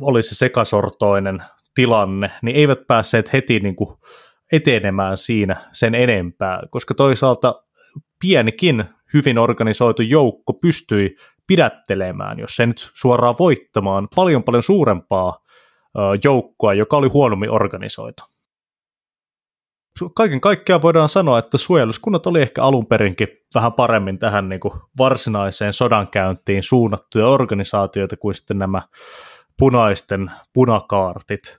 [0.00, 1.42] oli se sekasortoinen
[1.74, 3.96] tilanne, niin eivät päässeet heti niin kuin
[4.52, 7.54] etenemään siinä sen enempää, koska toisaalta
[8.20, 11.16] pienikin hyvin organisoitu joukko pystyi
[11.46, 15.38] pidättelemään, jos ei nyt suoraan voittamaan, paljon paljon suurempaa
[16.24, 18.22] joukkoa, joka oli huonommin organisoitu.
[20.14, 24.74] Kaiken kaikkiaan voidaan sanoa, että suojeluskunnat oli ehkä alun perinkin vähän paremmin tähän niin kuin
[24.98, 28.82] varsinaiseen sodankäyntiin suunnattuja organisaatioita kuin sitten nämä
[29.60, 31.58] punaisten punakaartit.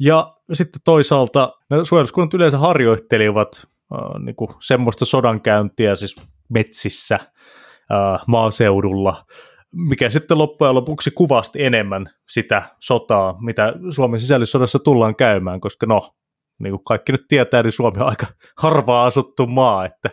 [0.00, 6.16] Ja sitten toisaalta ne suojeluskunnat yleensä harjoittelivat äh, niin kuin semmoista sodankäyntiä siis
[6.48, 9.24] metsissä, äh, maaseudulla,
[9.72, 16.14] mikä sitten loppujen lopuksi kuvasti enemmän sitä sotaa, mitä Suomen sisällissodassa tullaan käymään, koska no,
[16.58, 18.26] niin kuin kaikki nyt tietää, niin Suomi on aika
[18.58, 20.10] harvaa asuttu maa, että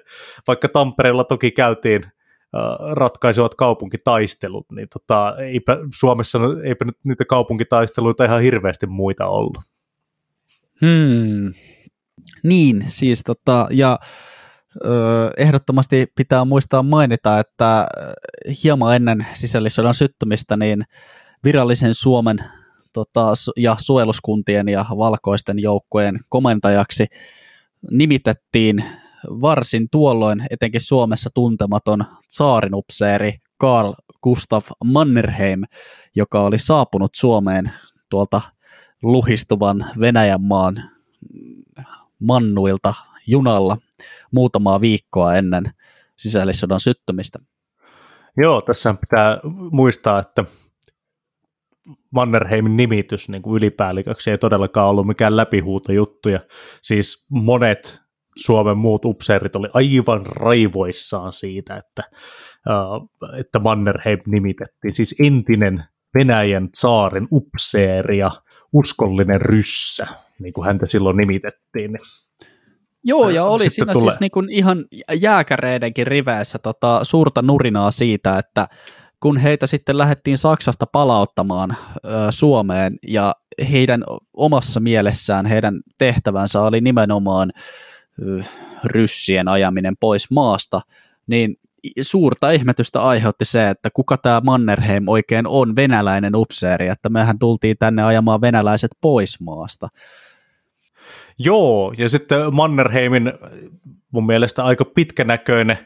[0.47, 2.05] vaikka Tampereella toki käytiin
[2.91, 9.57] ratkaisevat kaupunkitaistelut, niin tota, eipä Suomessa eipä nyt niitä kaupunkitaisteluita ihan hirveästi muita ollut.
[10.81, 11.53] Hmm.
[12.43, 13.99] Niin, siis tota, ja
[14.85, 17.87] ö, ehdottomasti pitää muistaa mainita, että
[18.63, 20.83] hieman ennen sisällissodan syttymistä, niin
[21.43, 22.37] virallisen Suomen
[22.93, 27.05] tota, ja suojeluskuntien ja valkoisten joukkojen komentajaksi
[27.91, 28.83] nimitettiin
[29.41, 33.93] varsin tuolloin etenkin Suomessa tuntematon tsaarinupseeri Karl
[34.23, 35.63] Gustav Mannerheim,
[36.15, 37.71] joka oli saapunut Suomeen
[38.09, 38.41] tuolta
[39.03, 40.83] luhistuvan Venäjän maan
[42.19, 42.93] mannuilta
[43.27, 43.77] junalla
[44.31, 45.73] muutamaa viikkoa ennen
[46.15, 47.39] sisällissodan syttymistä.
[48.37, 49.39] Joo, tässä pitää
[49.71, 50.43] muistaa, että
[52.11, 56.39] Mannerheimin nimitys niin kuin ylipäälliköksi ei todellakaan ollut mikään läpihuutojuttu, ja
[56.81, 58.01] siis monet
[58.37, 62.03] Suomen muut upseerit oli aivan raivoissaan siitä, että,
[62.69, 65.83] äh, että Mannerheim nimitettiin, siis entinen
[66.17, 68.31] Venäjän saarin upseeri ja
[68.73, 70.07] uskollinen ryssä,
[70.39, 71.97] niin kuin häntä silloin nimitettiin.
[73.03, 74.11] Joo, ja oli Sitten siinä tulee.
[74.11, 74.85] siis niin kuin ihan
[75.21, 78.67] jääkäreidenkin riveissä tota, suurta nurinaa siitä, että
[79.19, 83.35] kun heitä sitten lähdettiin Saksasta palauttamaan ö, Suomeen ja
[83.71, 87.51] heidän omassa mielessään heidän tehtävänsä oli nimenomaan
[88.83, 90.81] ryssien ajaminen pois maasta,
[91.27, 91.55] niin
[92.01, 97.77] suurta ihmetystä aiheutti se, että kuka tämä Mannerheim oikein on venäläinen upseeri, että mehän tultiin
[97.79, 99.87] tänne ajamaan venäläiset pois maasta.
[101.39, 103.33] Joo, ja sitten Mannerheimin
[104.11, 105.77] mun mielestä aika pitkänäköinen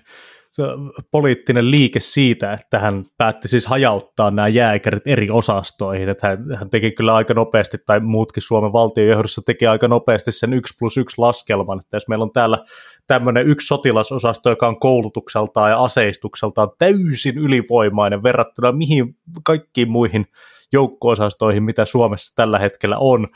[1.12, 6.70] poliittinen liike siitä, että hän päätti siis hajauttaa nämä jääkärit eri osastoihin, että hän, hän
[6.70, 11.16] teki kyllä aika nopeasti, tai muutkin Suomen valtionjohdossa teki aika nopeasti sen 1 plus 1
[11.18, 12.58] laskelman, että jos meillä on täällä
[13.08, 20.26] tämmöinen yksi sotilasosasto, joka on koulutukseltaan ja aseistukseltaan täysin ylivoimainen verrattuna mihin kaikkiin muihin
[20.74, 23.28] joukko-osastoihin, mitä Suomessa tällä hetkellä on,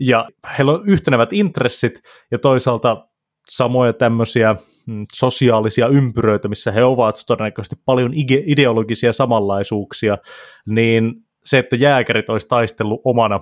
[0.00, 2.00] ja heillä on yhtenevät intressit,
[2.30, 3.08] ja toisaalta
[3.48, 8.12] samoja tämmöisiä mm, sosiaalisia ympyröitä, missä he ovat todennäköisesti paljon
[8.46, 10.18] ideologisia samanlaisuuksia,
[10.66, 13.40] niin se, että jääkärit olisi taistellut omana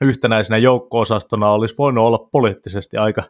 [0.00, 3.22] yhtenäisenä joukko-osastona olisi voinut olla poliittisesti aika,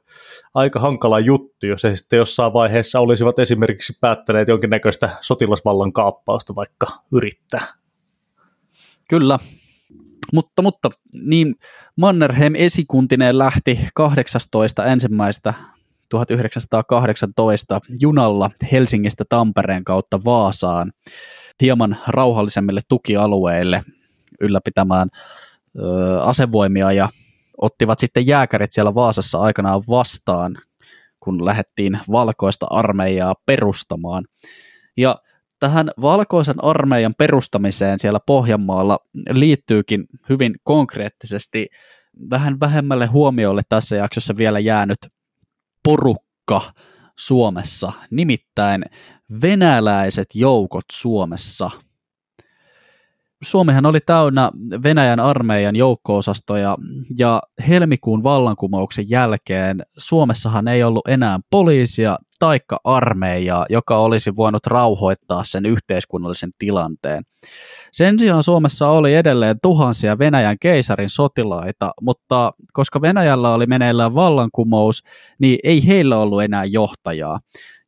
[0.55, 6.87] aika hankala juttu, jos he sitten jossain vaiheessa olisivat esimerkiksi päättäneet jonkinnäköistä sotilasvallan kaappausta vaikka
[7.13, 7.67] yrittää.
[9.09, 9.39] Kyllä,
[10.33, 11.55] mutta, mutta niin
[11.97, 14.85] Mannerheim esikuntineen lähti 18.
[14.85, 15.55] ensimmäistä
[16.09, 20.93] 1918 junalla Helsingistä Tampereen kautta Vaasaan
[21.61, 23.83] hieman rauhallisemmille tukialueille
[24.41, 25.09] ylläpitämään
[25.79, 27.09] ö, asevoimia ja
[27.59, 30.59] ottivat sitten jääkärit siellä Vaasassa aikanaan vastaan,
[31.21, 34.25] kun lähdettiin valkoista armeijaa perustamaan.
[34.97, 35.17] Ja
[35.61, 38.99] tähän valkoisen armeijan perustamiseen siellä Pohjanmaalla
[39.31, 41.67] liittyykin hyvin konkreettisesti
[42.31, 44.99] vähän vähemmälle huomiolle tässä jaksossa vielä jäänyt
[45.87, 46.61] porukka
[47.19, 48.85] Suomessa, nimittäin
[49.43, 51.71] venäläiset joukot Suomessa.
[53.43, 54.51] Suomihan oli täynnä
[54.83, 56.77] Venäjän armeijan joukko-osastoja
[57.19, 65.45] ja helmikuun vallankumouksen jälkeen Suomessahan ei ollut enää poliisia taikka armeijaa, joka olisi voinut rauhoittaa
[65.45, 67.25] sen yhteiskunnallisen tilanteen.
[67.97, 75.03] Sen sijaan Suomessa oli edelleen tuhansia Venäjän keisarin sotilaita, mutta koska Venäjällä oli meneillään vallankumous,
[75.39, 77.39] niin ei heillä ollut enää johtajaa.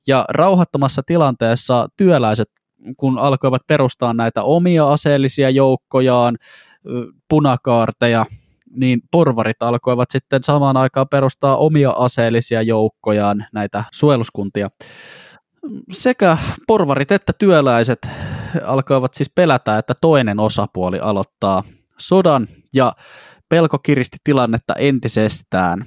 [0.07, 2.49] Ja rauhattomassa tilanteessa työläiset,
[2.97, 6.37] kun alkoivat perustaa näitä omia aseellisia joukkojaan,
[7.29, 8.27] punakaarteja,
[8.71, 14.71] niin porvarit alkoivat sitten samaan aikaan perustaa omia aseellisia joukkojaan, näitä suojeluskuntia.
[15.93, 17.99] Sekä porvarit että työläiset
[18.65, 21.63] alkoivat siis pelätä, että toinen osapuoli aloittaa
[21.99, 22.93] sodan ja
[23.49, 25.85] pelko kiristi tilannetta entisestään.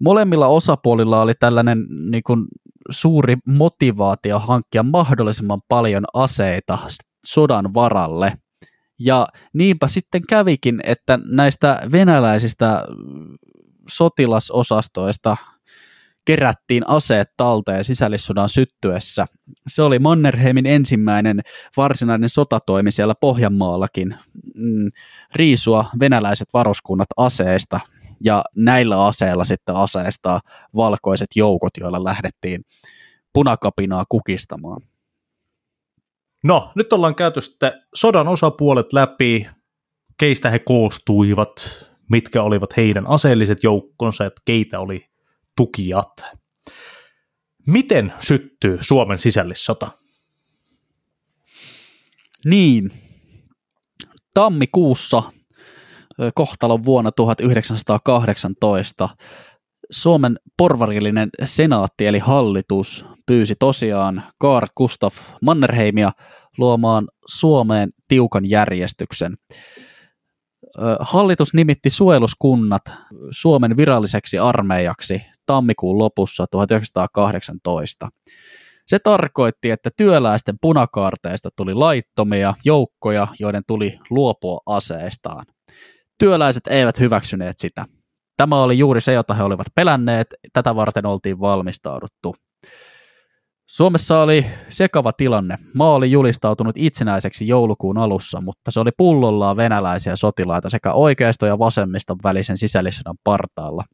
[0.00, 2.44] Molemmilla osapuolilla oli tällainen niin kuin,
[2.90, 6.78] suuri motivaatio hankkia mahdollisimman paljon aseita
[7.26, 8.32] sodan varalle.
[8.98, 12.84] Ja niinpä sitten kävikin, että näistä venäläisistä
[13.90, 15.36] sotilasosastoista
[16.26, 19.26] kerättiin aseet talteen sisällissodan syttyessä.
[19.66, 21.40] Se oli Mannerheimin ensimmäinen
[21.76, 24.16] varsinainen sotatoimi siellä Pohjanmaallakin,
[24.54, 24.90] mm,
[25.34, 27.80] riisua venäläiset varuskunnat aseista
[28.24, 30.40] ja näillä aseilla sitten aseistaa
[30.76, 32.64] valkoiset joukot, joilla lähdettiin
[33.32, 34.82] punakapinaa kukistamaan.
[36.44, 39.46] No, nyt ollaan käyty sitten sodan osapuolet läpi,
[40.18, 45.06] keistä he koostuivat, mitkä olivat heidän aseelliset joukkonsa, että keitä oli
[45.56, 46.24] tukijat.
[47.66, 49.90] Miten syttyy Suomen sisällissota?
[52.44, 52.92] Niin,
[54.34, 55.22] tammikuussa
[56.34, 59.08] kohtalon vuonna 1918.
[59.90, 66.12] Suomen porvarillinen senaatti eli hallitus pyysi tosiaan Kaar Gustaf Mannerheimia
[66.58, 69.34] luomaan Suomeen tiukan järjestyksen.
[71.00, 72.82] Hallitus nimitti suojeluskunnat
[73.30, 78.08] Suomen viralliseksi armeijaksi tammikuun lopussa 1918.
[78.86, 85.46] Se tarkoitti, että työläisten punakaarteista tuli laittomia joukkoja, joiden tuli luopua aseistaan.
[86.18, 87.84] Työläiset eivät hyväksyneet sitä.
[88.36, 92.36] Tämä oli juuri se, jota he olivat pelänneet, tätä varten oltiin valmistauduttu.
[93.66, 95.58] Suomessa oli sekava tilanne.
[95.74, 101.58] Maa oli julistautunut itsenäiseksi joulukuun alussa, mutta se oli pullollaan venäläisiä sotilaita sekä oikeisto- ja
[101.58, 103.84] vasemmiston välisen sisällissodan partaalla.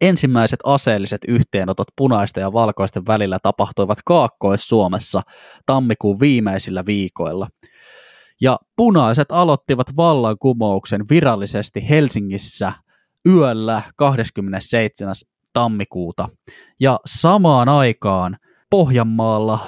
[0.00, 5.22] Ensimmäiset aseelliset yhteenotot punaisten ja valkoisten välillä tapahtuivat Kaakkois-Suomessa
[5.66, 7.48] tammikuun viimeisillä viikoilla.
[8.40, 12.72] Ja punaiset aloittivat vallankumouksen virallisesti Helsingissä
[13.26, 15.14] yöllä 27.
[15.52, 16.28] tammikuuta.
[16.80, 18.36] Ja samaan aikaan
[18.70, 19.58] Pohjanmaalla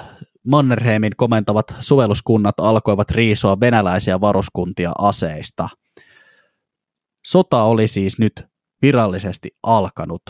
[0.47, 5.69] Mannerheimin komentavat suvelluskunnat alkoivat riisoa venäläisiä varuskuntia aseista.
[7.25, 8.52] Sota oli siis nyt
[8.83, 10.21] virallisesti alkanut.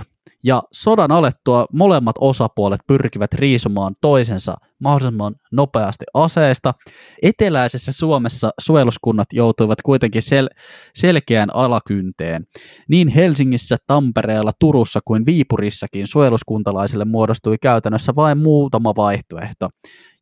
[0.45, 6.73] Ja sodan alettua molemmat osapuolet pyrkivät riisumaan toisensa mahdollisimman nopeasti aseesta.
[7.21, 10.59] Eteläisessä Suomessa suojeluskunnat joutuivat kuitenkin sel-
[10.95, 12.43] selkeään alakynteen.
[12.89, 19.69] Niin Helsingissä, Tampereella, Turussa kuin Viipurissakin suojeluskuntalaisille muodostui käytännössä vain muutama vaihtoehto.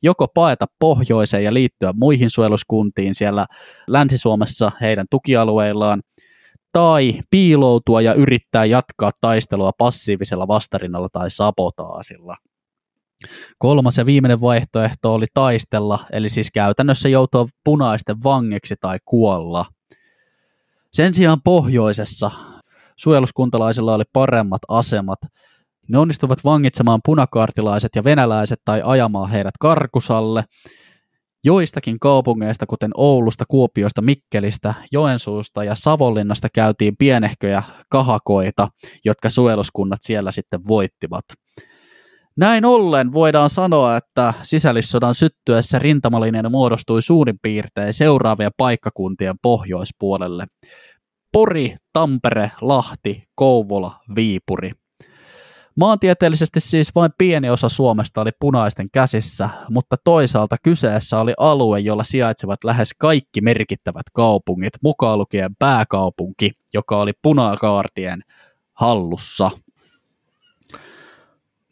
[0.04, 3.46] Joko paeta pohjoiseen ja liittyä muihin suojeluskuntiin siellä
[3.88, 6.02] Länsi-Suomessa heidän tukialueillaan,
[6.74, 12.38] tai piiloutua ja yrittää jatkaa taistelua passiivisella vastarinnalla tai sabotaasilla.
[13.58, 19.66] Kolmas ja viimeinen vaihtoehto oli taistella, eli siis käytännössä joutua punaisten vangeksi tai kuolla.
[20.92, 22.32] Sen sijaan pohjoisessa
[22.98, 25.20] suojeluskuntalaisilla oli paremmat asemat.
[25.90, 30.44] Ne onnistuivat vangitsemaan punakaartilaiset ja venäläiset tai ajamaan heidät karkusalle,
[31.46, 38.68] Joistakin kaupungeista, kuten Oulusta, Kuopiosta, Mikkelistä, Joensuusta ja Savonlinnasta käytiin pienehköjä kahakoita,
[39.06, 41.26] jotka suojeluskunnat siellä sitten voittivat.
[42.38, 50.46] Näin ollen voidaan sanoa, että sisällissodan syttyessä rintamalinjan muodostui suurin piirtein seuraavia paikkakuntien pohjoispuolelle.
[51.32, 54.72] Pori, Tampere, Lahti, Kouvola, Viipuri.
[55.76, 62.04] Maantieteellisesti siis vain pieni osa Suomesta oli punaisten käsissä, mutta toisaalta kyseessä oli alue, jolla
[62.04, 68.24] sijaitsevat lähes kaikki merkittävät kaupungit, mukaan lukien pääkaupunki, joka oli punakaartien
[68.74, 69.52] hallussa.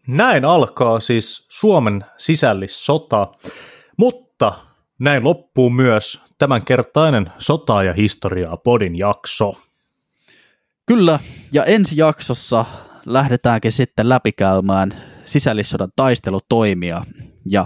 [0.07, 3.27] Näin alkaa siis Suomen sisällissota,
[3.97, 4.53] mutta
[4.99, 9.55] näin loppuu myös tämänkertainen Sota ja historiaa podin jakso.
[10.85, 11.19] Kyllä,
[11.53, 12.65] ja ensi jaksossa
[13.05, 14.91] lähdetäänkin sitten läpikäymään
[15.25, 17.05] sisällissodan taistelutoimia
[17.45, 17.65] ja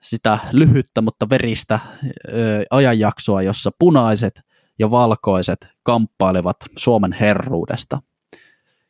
[0.00, 1.80] sitä lyhyttä, mutta veristä
[2.28, 4.40] ö, ajanjaksoa, jossa punaiset
[4.78, 8.02] ja valkoiset kamppailevat Suomen herruudesta.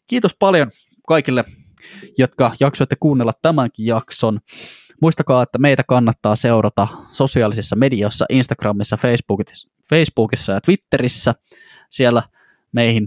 [0.06, 0.70] Kiitos paljon
[1.08, 1.44] kaikille,
[2.18, 4.40] jotka jaksoitte kuunnella tämänkin jakson.
[5.02, 8.98] Muistakaa, että meitä kannattaa seurata sosiaalisissa medioissa, Instagramissa,
[9.88, 11.34] Facebookissa ja Twitterissä.
[11.90, 12.22] Siellä
[12.72, 13.06] meihin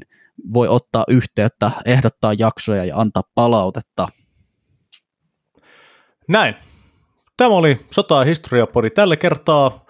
[0.54, 4.08] voi ottaa yhteyttä, ehdottaa jaksoja ja antaa palautetta.
[6.28, 6.56] Näin.
[7.38, 9.86] Tämä oli Sota- ja historiapodi tällä kertaa.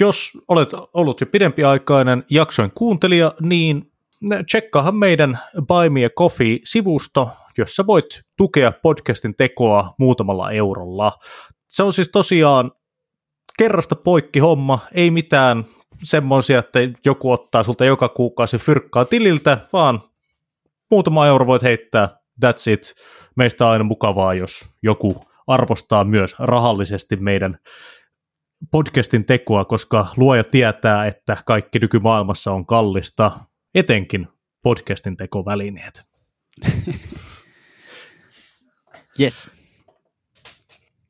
[0.00, 3.92] Jos olet ollut jo pidempiaikainen jaksojen kuuntelija, niin
[4.46, 5.38] tsekkaahan meidän
[5.68, 11.12] Buy Me Coffee-sivusto, jossa voit tukea podcastin tekoa muutamalla eurolla.
[11.68, 12.72] Se on siis tosiaan
[13.58, 15.64] kerrasta poikki homma, ei mitään
[16.04, 20.00] semmoisia, että joku ottaa sulta joka kuukausi fyrkkaa tililtä, vaan
[20.90, 22.94] muutama euro voit heittää, that's it.
[23.36, 27.58] Meistä on aina mukavaa, jos joku arvostaa myös rahallisesti meidän
[28.70, 33.30] podcastin tekoa, koska luoja tietää, että kaikki nykymaailmassa on kallista,
[33.74, 34.28] etenkin
[34.62, 36.02] podcastin tekovälineet.
[39.20, 39.50] yes.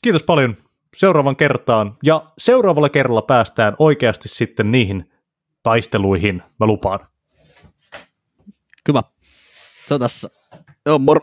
[0.03, 0.57] Kiitos paljon
[0.97, 1.97] seuraavan kertaan.
[2.03, 5.13] Ja seuraavalla kerralla päästään oikeasti sitten niihin
[5.63, 7.01] taisteluihin, mä lupaan.
[8.85, 9.03] Kyllä.
[9.87, 10.31] Se on tässä.
[10.87, 11.21] Joo, moro.